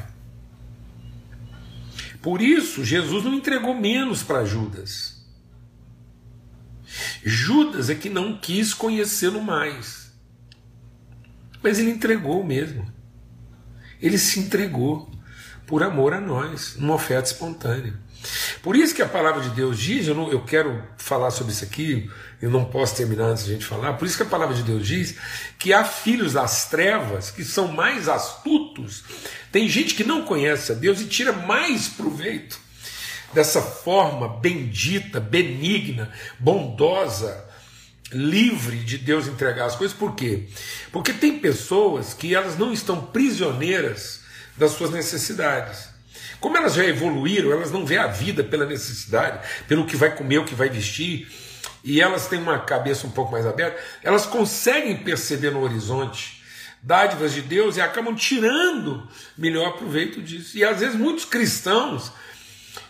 Por 2.20 2.42
isso, 2.42 2.84
Jesus 2.84 3.24
não 3.24 3.32
entregou 3.32 3.74
menos 3.74 4.22
para 4.22 4.44
Judas. 4.44 5.19
Judas 7.24 7.90
é 7.90 7.94
que 7.94 8.08
não 8.08 8.36
quis 8.36 8.74
conhecê-lo 8.74 9.42
mais. 9.42 10.12
Mas 11.62 11.78
ele 11.78 11.90
entregou 11.90 12.44
mesmo. 12.44 12.90
Ele 14.00 14.18
se 14.18 14.40
entregou 14.40 15.10
por 15.66 15.82
amor 15.82 16.12
a 16.12 16.20
nós, 16.20 16.76
numa 16.76 16.94
oferta 16.94 17.30
espontânea. 17.30 17.94
Por 18.62 18.76
isso 18.76 18.94
que 18.94 19.02
a 19.02 19.08
palavra 19.08 19.42
de 19.42 19.50
Deus 19.50 19.78
diz, 19.78 20.06
eu, 20.06 20.14
não, 20.14 20.30
eu 20.30 20.42
quero 20.44 20.82
falar 20.98 21.30
sobre 21.30 21.52
isso 21.52 21.64
aqui, 21.64 22.10
eu 22.42 22.50
não 22.50 22.64
posso 22.64 22.96
terminar 22.96 23.26
antes 23.26 23.44
de 23.44 23.50
a 23.50 23.54
gente 23.54 23.64
falar, 23.64 23.94
por 23.94 24.04
isso 24.04 24.16
que 24.16 24.22
a 24.22 24.26
palavra 24.26 24.54
de 24.54 24.62
Deus 24.62 24.86
diz 24.86 25.16
que 25.58 25.72
há 25.72 25.84
filhos 25.84 26.34
das 26.34 26.68
trevas 26.68 27.30
que 27.30 27.44
são 27.44 27.68
mais 27.68 28.08
astutos. 28.08 29.04
Tem 29.50 29.68
gente 29.68 29.94
que 29.94 30.04
não 30.04 30.24
conhece 30.24 30.72
a 30.72 30.74
Deus 30.74 31.00
e 31.00 31.06
tira 31.06 31.32
mais 31.32 31.88
proveito 31.88 32.60
dessa 33.32 33.62
forma 33.62 34.28
bendita, 34.28 35.20
benigna, 35.20 36.10
bondosa, 36.38 37.48
livre 38.12 38.78
de 38.78 38.98
Deus 38.98 39.26
entregar 39.26 39.66
as 39.66 39.76
coisas. 39.76 39.96
Por 39.96 40.14
quê? 40.14 40.48
Porque 40.90 41.12
tem 41.12 41.38
pessoas 41.38 42.12
que 42.12 42.34
elas 42.34 42.58
não 42.58 42.72
estão 42.72 43.00
prisioneiras 43.00 44.20
das 44.56 44.72
suas 44.72 44.90
necessidades. 44.90 45.88
Como 46.40 46.56
elas 46.56 46.74
já 46.74 46.84
evoluíram, 46.84 47.52
elas 47.52 47.70
não 47.70 47.84
veem 47.84 48.00
a 48.00 48.06
vida 48.06 48.42
pela 48.42 48.66
necessidade, 48.66 49.46
pelo 49.68 49.86
que 49.86 49.96
vai 49.96 50.14
comer, 50.14 50.38
o 50.38 50.44
que 50.44 50.54
vai 50.54 50.68
vestir, 50.68 51.30
e 51.84 52.00
elas 52.00 52.26
têm 52.26 52.40
uma 52.40 52.58
cabeça 52.58 53.06
um 53.06 53.10
pouco 53.10 53.32
mais 53.32 53.46
aberta, 53.46 53.78
elas 54.02 54.26
conseguem 54.26 54.96
perceber 54.96 55.50
no 55.50 55.62
horizonte 55.62 56.40
dádivas 56.82 57.34
de 57.34 57.42
Deus 57.42 57.76
e 57.76 57.80
acabam 57.80 58.14
tirando 58.14 59.06
melhor 59.36 59.76
proveito 59.76 60.22
disso. 60.22 60.56
E 60.56 60.64
às 60.64 60.80
vezes 60.80 60.96
muitos 60.96 61.24
cristãos, 61.24 62.10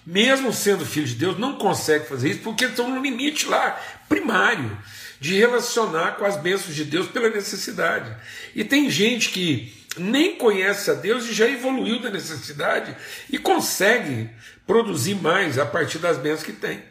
mesmo 0.05 0.53
sendo 0.53 0.85
filhos 0.85 1.11
de 1.11 1.17
Deus, 1.17 1.39
não 1.39 1.57
conseguem 1.57 2.07
fazer 2.07 2.31
isso 2.31 2.41
porque 2.41 2.65
estão 2.65 2.91
no 2.91 3.03
limite 3.03 3.47
lá, 3.47 3.81
primário, 4.09 4.77
de 5.21 5.39
relacionar 5.39 6.13
com 6.13 6.25
as 6.25 6.37
bênçãos 6.37 6.75
de 6.75 6.85
Deus 6.85 7.09
pela 7.09 7.29
necessidade. 7.29 8.15
E 8.55 8.65
tem 8.65 8.91
gente 8.91 9.31
que 9.31 9.73
nem 9.97 10.37
conhece 10.37 10.91
a 10.91 10.95
Deus 10.95 11.27
e 11.27 11.33
já 11.33 11.49
evoluiu 11.49 12.01
da 12.01 12.11
necessidade 12.11 12.97
e 13.29 13.39
consegue 13.39 14.31
produzir 14.67 15.17
mais 15.17 15.59
a 15.59 15.67
partir 15.67 15.99
das 15.99 16.17
bênçãos 16.17 16.45
que 16.45 16.53
tem. 16.53 16.83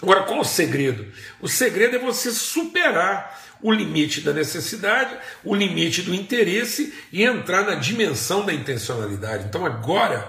Agora, 0.00 0.24
qual 0.24 0.40
o 0.40 0.44
segredo? 0.44 1.06
O 1.40 1.48
segredo 1.48 1.94
é 1.94 1.98
você 1.98 2.32
superar 2.32 3.40
o 3.62 3.70
limite 3.70 4.20
da 4.20 4.32
necessidade, 4.32 5.16
o 5.44 5.54
limite 5.54 6.02
do 6.02 6.12
interesse 6.12 6.92
e 7.12 7.22
entrar 7.22 7.62
na 7.64 7.76
dimensão 7.76 8.44
da 8.44 8.52
intencionalidade. 8.52 9.44
Então, 9.44 9.64
agora, 9.64 10.28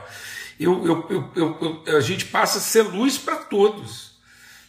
eu, 0.63 1.09
eu, 1.35 1.81
eu, 1.85 1.97
a 1.97 2.01
gente 2.01 2.25
passa 2.25 2.57
a 2.57 2.61
ser 2.61 2.83
luz 2.83 3.17
para 3.17 3.35
todos. 3.35 4.13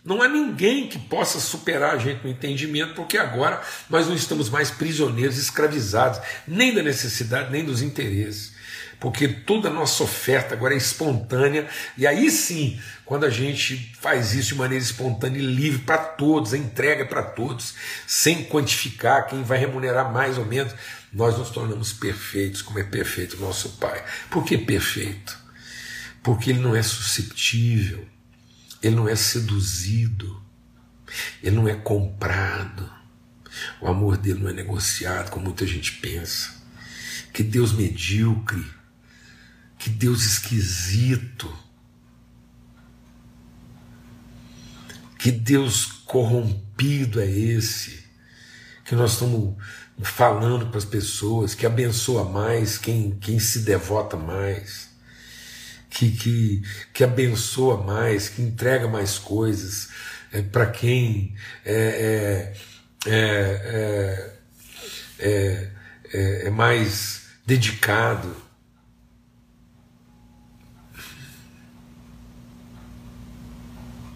Não 0.05 0.21
há 0.21 0.29
ninguém 0.29 0.87
que 0.87 0.99
possa 0.99 1.41
superar 1.41 1.95
a 1.95 1.99
gente 1.99 2.23
no 2.23 2.31
entendimento, 2.31 2.95
porque 2.95 3.17
agora 3.17 3.63
nós 3.89 4.07
não 4.07 4.15
estamos 4.15 4.51
mais 4.51 4.71
prisioneiros, 4.71 5.39
escravizados, 5.39 6.21
nem 6.47 6.75
da 6.75 6.83
necessidade, 6.83 7.51
nem 7.51 7.65
dos 7.65 7.81
interesses. 7.81 8.53
Porque 9.01 9.29
toda 9.29 9.69
a 9.69 9.73
nossa 9.73 10.03
oferta 10.05 10.55
agora 10.55 10.75
é 10.75 10.77
espontânea, 10.77 11.67
e 11.97 12.07
aí 12.07 12.31
sim, 12.31 12.79
quando 13.05 13.25
a 13.25 13.31
gente 13.31 13.95
faz 14.01 14.35
isso 14.35 14.49
de 14.49 14.55
maneira 14.57 14.85
espontânea 14.85 15.39
e 15.39 15.47
livre 15.47 15.81
para 15.81 15.99
todos, 15.99 16.53
a 16.53 16.59
entrega 16.59 17.07
para 17.07 17.23
todos, 17.23 17.75
sem 18.07 18.45
quantificar 18.45 19.27
quem 19.27 19.43
vai 19.43 19.59
remunerar 19.59 20.13
mais 20.13 20.37
ou 20.37 20.45
menos, 20.45 20.75
nós 21.13 21.39
nos 21.39 21.51
tornamos 21.51 21.93
perfeitos, 21.93 22.61
como 22.61 22.79
é 22.79 22.85
perfeito 22.85 23.37
o 23.37 23.41
nosso 23.41 23.71
Pai. 23.79 24.05
Por 24.31 24.45
que 24.45 24.59
perfeito? 24.59 25.44
Porque 26.25 26.51
ele 26.51 26.59
não 26.59 26.75
é 26.75 26.83
susceptível 26.83 28.05
ele 28.85 28.97
não 28.97 29.09
é 29.09 29.17
seduzido, 29.17 30.43
ele 31.43 31.57
não 31.57 31.67
é 31.67 31.75
comprado. 31.75 32.93
O 33.81 33.89
amor 33.89 34.19
dele 34.19 34.41
não 34.41 34.51
é 34.51 34.53
negociado, 34.53 35.31
como 35.31 35.47
muita 35.47 35.67
gente 35.67 35.93
pensa. 35.93 36.63
Que 37.33 37.43
Deus 37.43 37.73
medíocre, 37.73 38.63
que 39.79 39.89
Deus 39.89 40.23
esquisito, 40.23 41.51
que 45.19 45.33
Deus 45.33 45.87
corrompido 45.87 47.23
é 47.23 47.31
esse, 47.31 48.05
que 48.85 48.95
nós 48.95 49.15
estamos 49.15 49.57
falando 50.03 50.67
para 50.67 50.77
as 50.77 50.85
pessoas, 50.85 51.55
que 51.55 51.65
abençoa 51.65 52.29
mais 52.29 52.77
quem, 52.77 53.13
quem 53.19 53.39
se 53.39 53.61
devota 53.61 54.15
mais 54.15 54.94
que, 55.95 56.11
que, 56.11 56.63
que 56.93 57.05
abençoa 57.05 57.83
mais, 57.83 58.29
que 58.29 58.43
entrega 58.43 58.89
mais 58.89 59.17
coisas 59.17 59.91
é, 60.33 60.43
para 60.43 60.67
quem 60.67 61.35
é 61.65 62.53
é, 63.07 63.11
é, 63.11 64.39
é, 65.19 65.71
é, 66.13 66.47
é 66.47 66.51
mais 66.51 67.29
dedicado. 67.47 68.35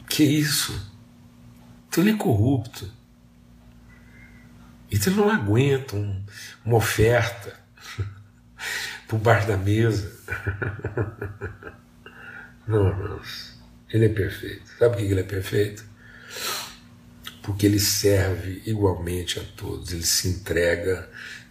Que 0.08 0.24
isso? 0.24 0.90
Então 1.88 2.02
ele 2.02 2.12
é 2.12 2.16
corrupto. 2.16 2.90
Então 4.90 5.12
ele 5.12 5.20
não 5.20 5.30
aguenta 5.30 5.94
um, 5.94 6.24
uma 6.64 6.76
oferta 6.76 7.54
por 9.06 9.20
baixo 9.20 9.46
da 9.46 9.56
mesa. 9.56 10.17
Não, 12.66 12.88
irmãos. 12.88 13.58
Ele 13.90 14.06
é 14.06 14.08
perfeito. 14.08 14.62
Sabe 14.78 14.96
por 14.96 15.06
que 15.06 15.12
ele 15.12 15.20
é 15.20 15.24
perfeito? 15.24 15.84
Porque 17.42 17.66
ele 17.66 17.80
serve 17.80 18.62
igualmente 18.66 19.40
a 19.40 19.44
todos, 19.56 19.92
ele 19.92 20.04
se 20.04 20.28
entrega 20.28 21.08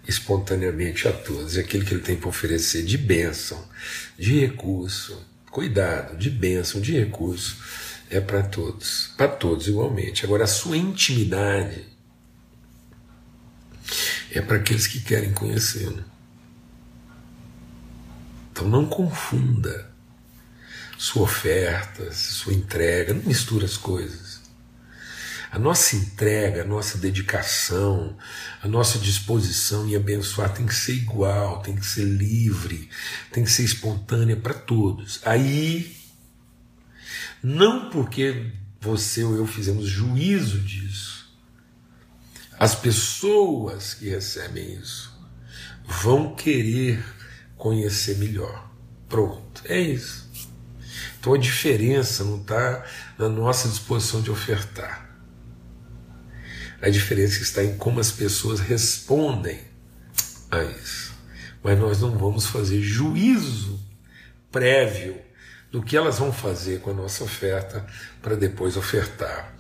espontaneamente 0.08 1.08
a 1.08 1.12
todos. 1.12 1.56
E 1.56 1.60
aquilo 1.60 1.84
que 1.84 1.94
ele 1.94 2.04
tem 2.04 2.16
para 2.16 2.30
oferecer 2.30 2.84
de 2.84 2.98
bênção, 2.98 3.68
de 4.18 4.40
recurso, 4.40 5.26
cuidado, 5.50 6.16
de 6.16 6.30
bênção, 6.30 6.80
de 6.80 7.00
recurso, 7.00 7.58
é 8.10 8.22
para 8.22 8.44
todos, 8.44 9.14
para 9.18 9.28
todos 9.28 9.68
igualmente. 9.68 10.24
Agora, 10.24 10.44
a 10.44 10.48
sua 10.48 10.78
intimidade 10.78 11.86
é 14.32 14.42
para 14.42 14.58
aqueles 14.58 14.86
que 14.86 15.02
querem 15.02 15.34
conhecê-lo. 15.34 16.06
Então 18.58 18.68
não 18.68 18.88
confunda 18.88 19.88
sua 20.98 21.22
oferta, 21.22 22.12
sua 22.12 22.56
entrega, 22.56 23.14
não 23.14 23.22
mistura 23.22 23.66
as 23.66 23.78
coisas. 23.78 24.42
A 25.52 25.60
nossa 25.60 25.96
entrega, 25.96 26.64
a 26.64 26.66
nossa 26.66 26.98
dedicação, 26.98 28.18
a 28.60 28.68
nossa 28.68 28.98
disposição 28.98 29.88
em 29.88 29.96
abençoar 29.96 30.52
tem 30.56 30.66
que 30.66 30.74
ser 30.74 30.94
igual, 30.94 31.62
tem 31.62 31.76
que 31.76 31.86
ser 31.86 32.04
livre, 32.04 32.90
tem 33.32 33.44
que 33.44 33.52
ser 33.52 33.64
espontânea 33.64 34.36
para 34.36 34.56
todos. 34.56 35.20
Aí, 35.24 35.96
não 37.44 37.92
porque 37.92 38.54
você 38.82 39.24
ou 39.24 39.36
eu 39.36 39.46
fizemos 39.46 39.88
juízo 39.88 40.60
disso, 40.62 41.32
as 42.58 42.74
pessoas 42.74 43.94
que 43.94 44.10
recebem 44.10 44.80
isso 44.80 45.16
vão 45.86 46.34
querer 46.34 47.17
conhecer 47.58 48.18
melhor. 48.18 48.70
Pronto, 49.10 49.64
é 49.66 49.80
isso. 49.80 50.28
Então 51.20 51.34
a 51.34 51.38
diferença 51.38 52.24
não 52.24 52.38
está 52.38 52.86
na 53.18 53.28
nossa 53.28 53.68
disposição 53.68 54.22
de 54.22 54.32
ofertar. 54.32 55.08
A 56.82 56.90
diferença 56.90 57.42
está 57.42 57.64
em 57.64 57.76
como 57.76 58.00
as 58.00 58.12
pessoas 58.12 58.60
respondem 58.60 59.60
a 60.52 60.64
isso. 60.64 61.14
Mas 61.64 61.78
nós 61.80 62.02
não 62.02 62.18
vamos 62.18 62.46
fazer 62.46 62.82
juízo 62.82 63.80
prévio 64.52 65.20
do 65.72 65.82
que 65.82 65.98
elas 65.98 66.20
vão 66.20 66.32
fazer 66.32 66.80
com 66.80 66.92
a 66.92 66.94
nossa 66.94 67.24
oferta 67.24 67.86
para 68.22 68.36
depois 68.36 68.78
ofertar. 68.78 69.54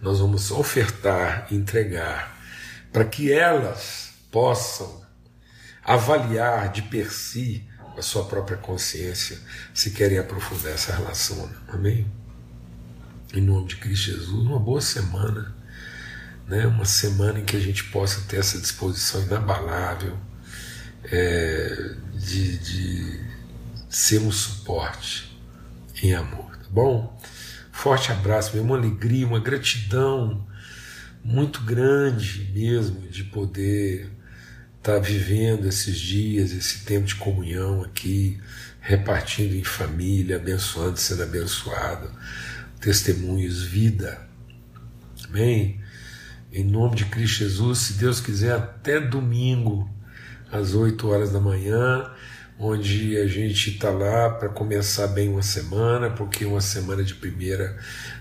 Nós 0.00 0.20
vamos 0.20 0.50
ofertar, 0.50 1.46
entregar, 1.50 2.40
para 2.92 3.04
que 3.04 3.30
elas 3.30 4.10
possam 4.30 4.99
avaliar 5.84 6.70
de 6.70 6.82
per 6.82 7.12
si 7.12 7.66
a 7.96 8.02
sua 8.02 8.24
própria 8.24 8.56
consciência 8.56 9.38
se 9.74 9.90
querem 9.90 10.18
aprofundar 10.18 10.72
essa 10.72 10.94
relação. 10.94 11.50
Amém? 11.68 12.10
Em 13.32 13.40
nome 13.40 13.68
de 13.68 13.76
Cristo 13.76 14.06
Jesus, 14.06 14.46
uma 14.46 14.58
boa 14.58 14.80
semana, 14.80 15.54
né? 16.46 16.66
uma 16.66 16.84
semana 16.84 17.38
em 17.38 17.44
que 17.44 17.56
a 17.56 17.60
gente 17.60 17.84
possa 17.84 18.22
ter 18.22 18.38
essa 18.38 18.58
disposição 18.58 19.22
inabalável 19.22 20.16
é, 21.04 21.94
de, 22.14 22.58
de 22.58 23.20
ser 23.88 24.20
um 24.20 24.32
suporte 24.32 25.38
em 26.02 26.14
amor, 26.14 26.56
tá 26.56 26.68
bom? 26.70 27.20
Forte 27.70 28.12
abraço, 28.12 28.58
uma 28.60 28.76
alegria, 28.76 29.26
uma 29.26 29.40
gratidão 29.40 30.46
muito 31.22 31.60
grande 31.60 32.50
mesmo 32.52 33.08
de 33.08 33.24
poder 33.24 34.10
estar 34.80 34.94
tá 34.94 34.98
vivendo 34.98 35.68
esses 35.68 35.98
dias, 35.98 36.52
esse 36.52 36.84
tempo 36.84 37.06
de 37.06 37.14
comunhão 37.14 37.82
aqui, 37.82 38.40
repartindo 38.80 39.54
em 39.54 39.62
família, 39.62 40.36
abençoando, 40.36 40.98
sendo 40.98 41.22
abençoado, 41.22 42.10
testemunhos, 42.80 43.62
vida. 43.62 44.26
Amém? 45.28 45.78
Em 46.50 46.64
nome 46.64 46.96
de 46.96 47.04
Cristo 47.04 47.40
Jesus, 47.40 47.78
se 47.78 47.92
Deus 47.94 48.20
quiser, 48.20 48.54
até 48.54 48.98
domingo, 48.98 49.88
às 50.50 50.74
8 50.74 51.08
horas 51.08 51.30
da 51.30 51.38
manhã, 51.38 52.10
onde 52.58 53.16
a 53.18 53.26
gente 53.26 53.70
está 53.70 53.90
lá 53.90 54.30
para 54.30 54.48
começar 54.48 55.08
bem 55.08 55.28
uma 55.28 55.42
semana, 55.42 56.10
porque 56.10 56.44
uma 56.44 56.60
semana 56.60 57.04
de 57.04 57.14
primeira 57.14 57.78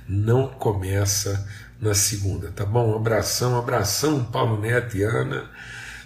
não 0.07 0.47
começa 0.47 1.47
na 1.79 1.93
segunda, 1.93 2.51
tá 2.51 2.65
bom? 2.65 2.91
Um 2.91 2.95
abração, 2.97 3.53
um 3.53 3.59
abração, 3.59 4.25
Paulo 4.25 4.61
Neto 4.61 4.97
e 4.97 5.03
Ana. 5.03 5.49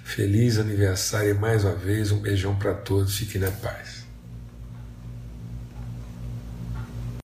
Feliz 0.03 0.59
aniversário 0.59 1.39
mais 1.39 1.63
uma 1.63 1.73
vez, 1.73 2.11
um 2.11 2.19
beijão 2.19 2.55
para 2.55 2.73
todos, 2.73 3.17
fiquem 3.17 3.41
na 3.41 3.49
paz. 3.49 3.92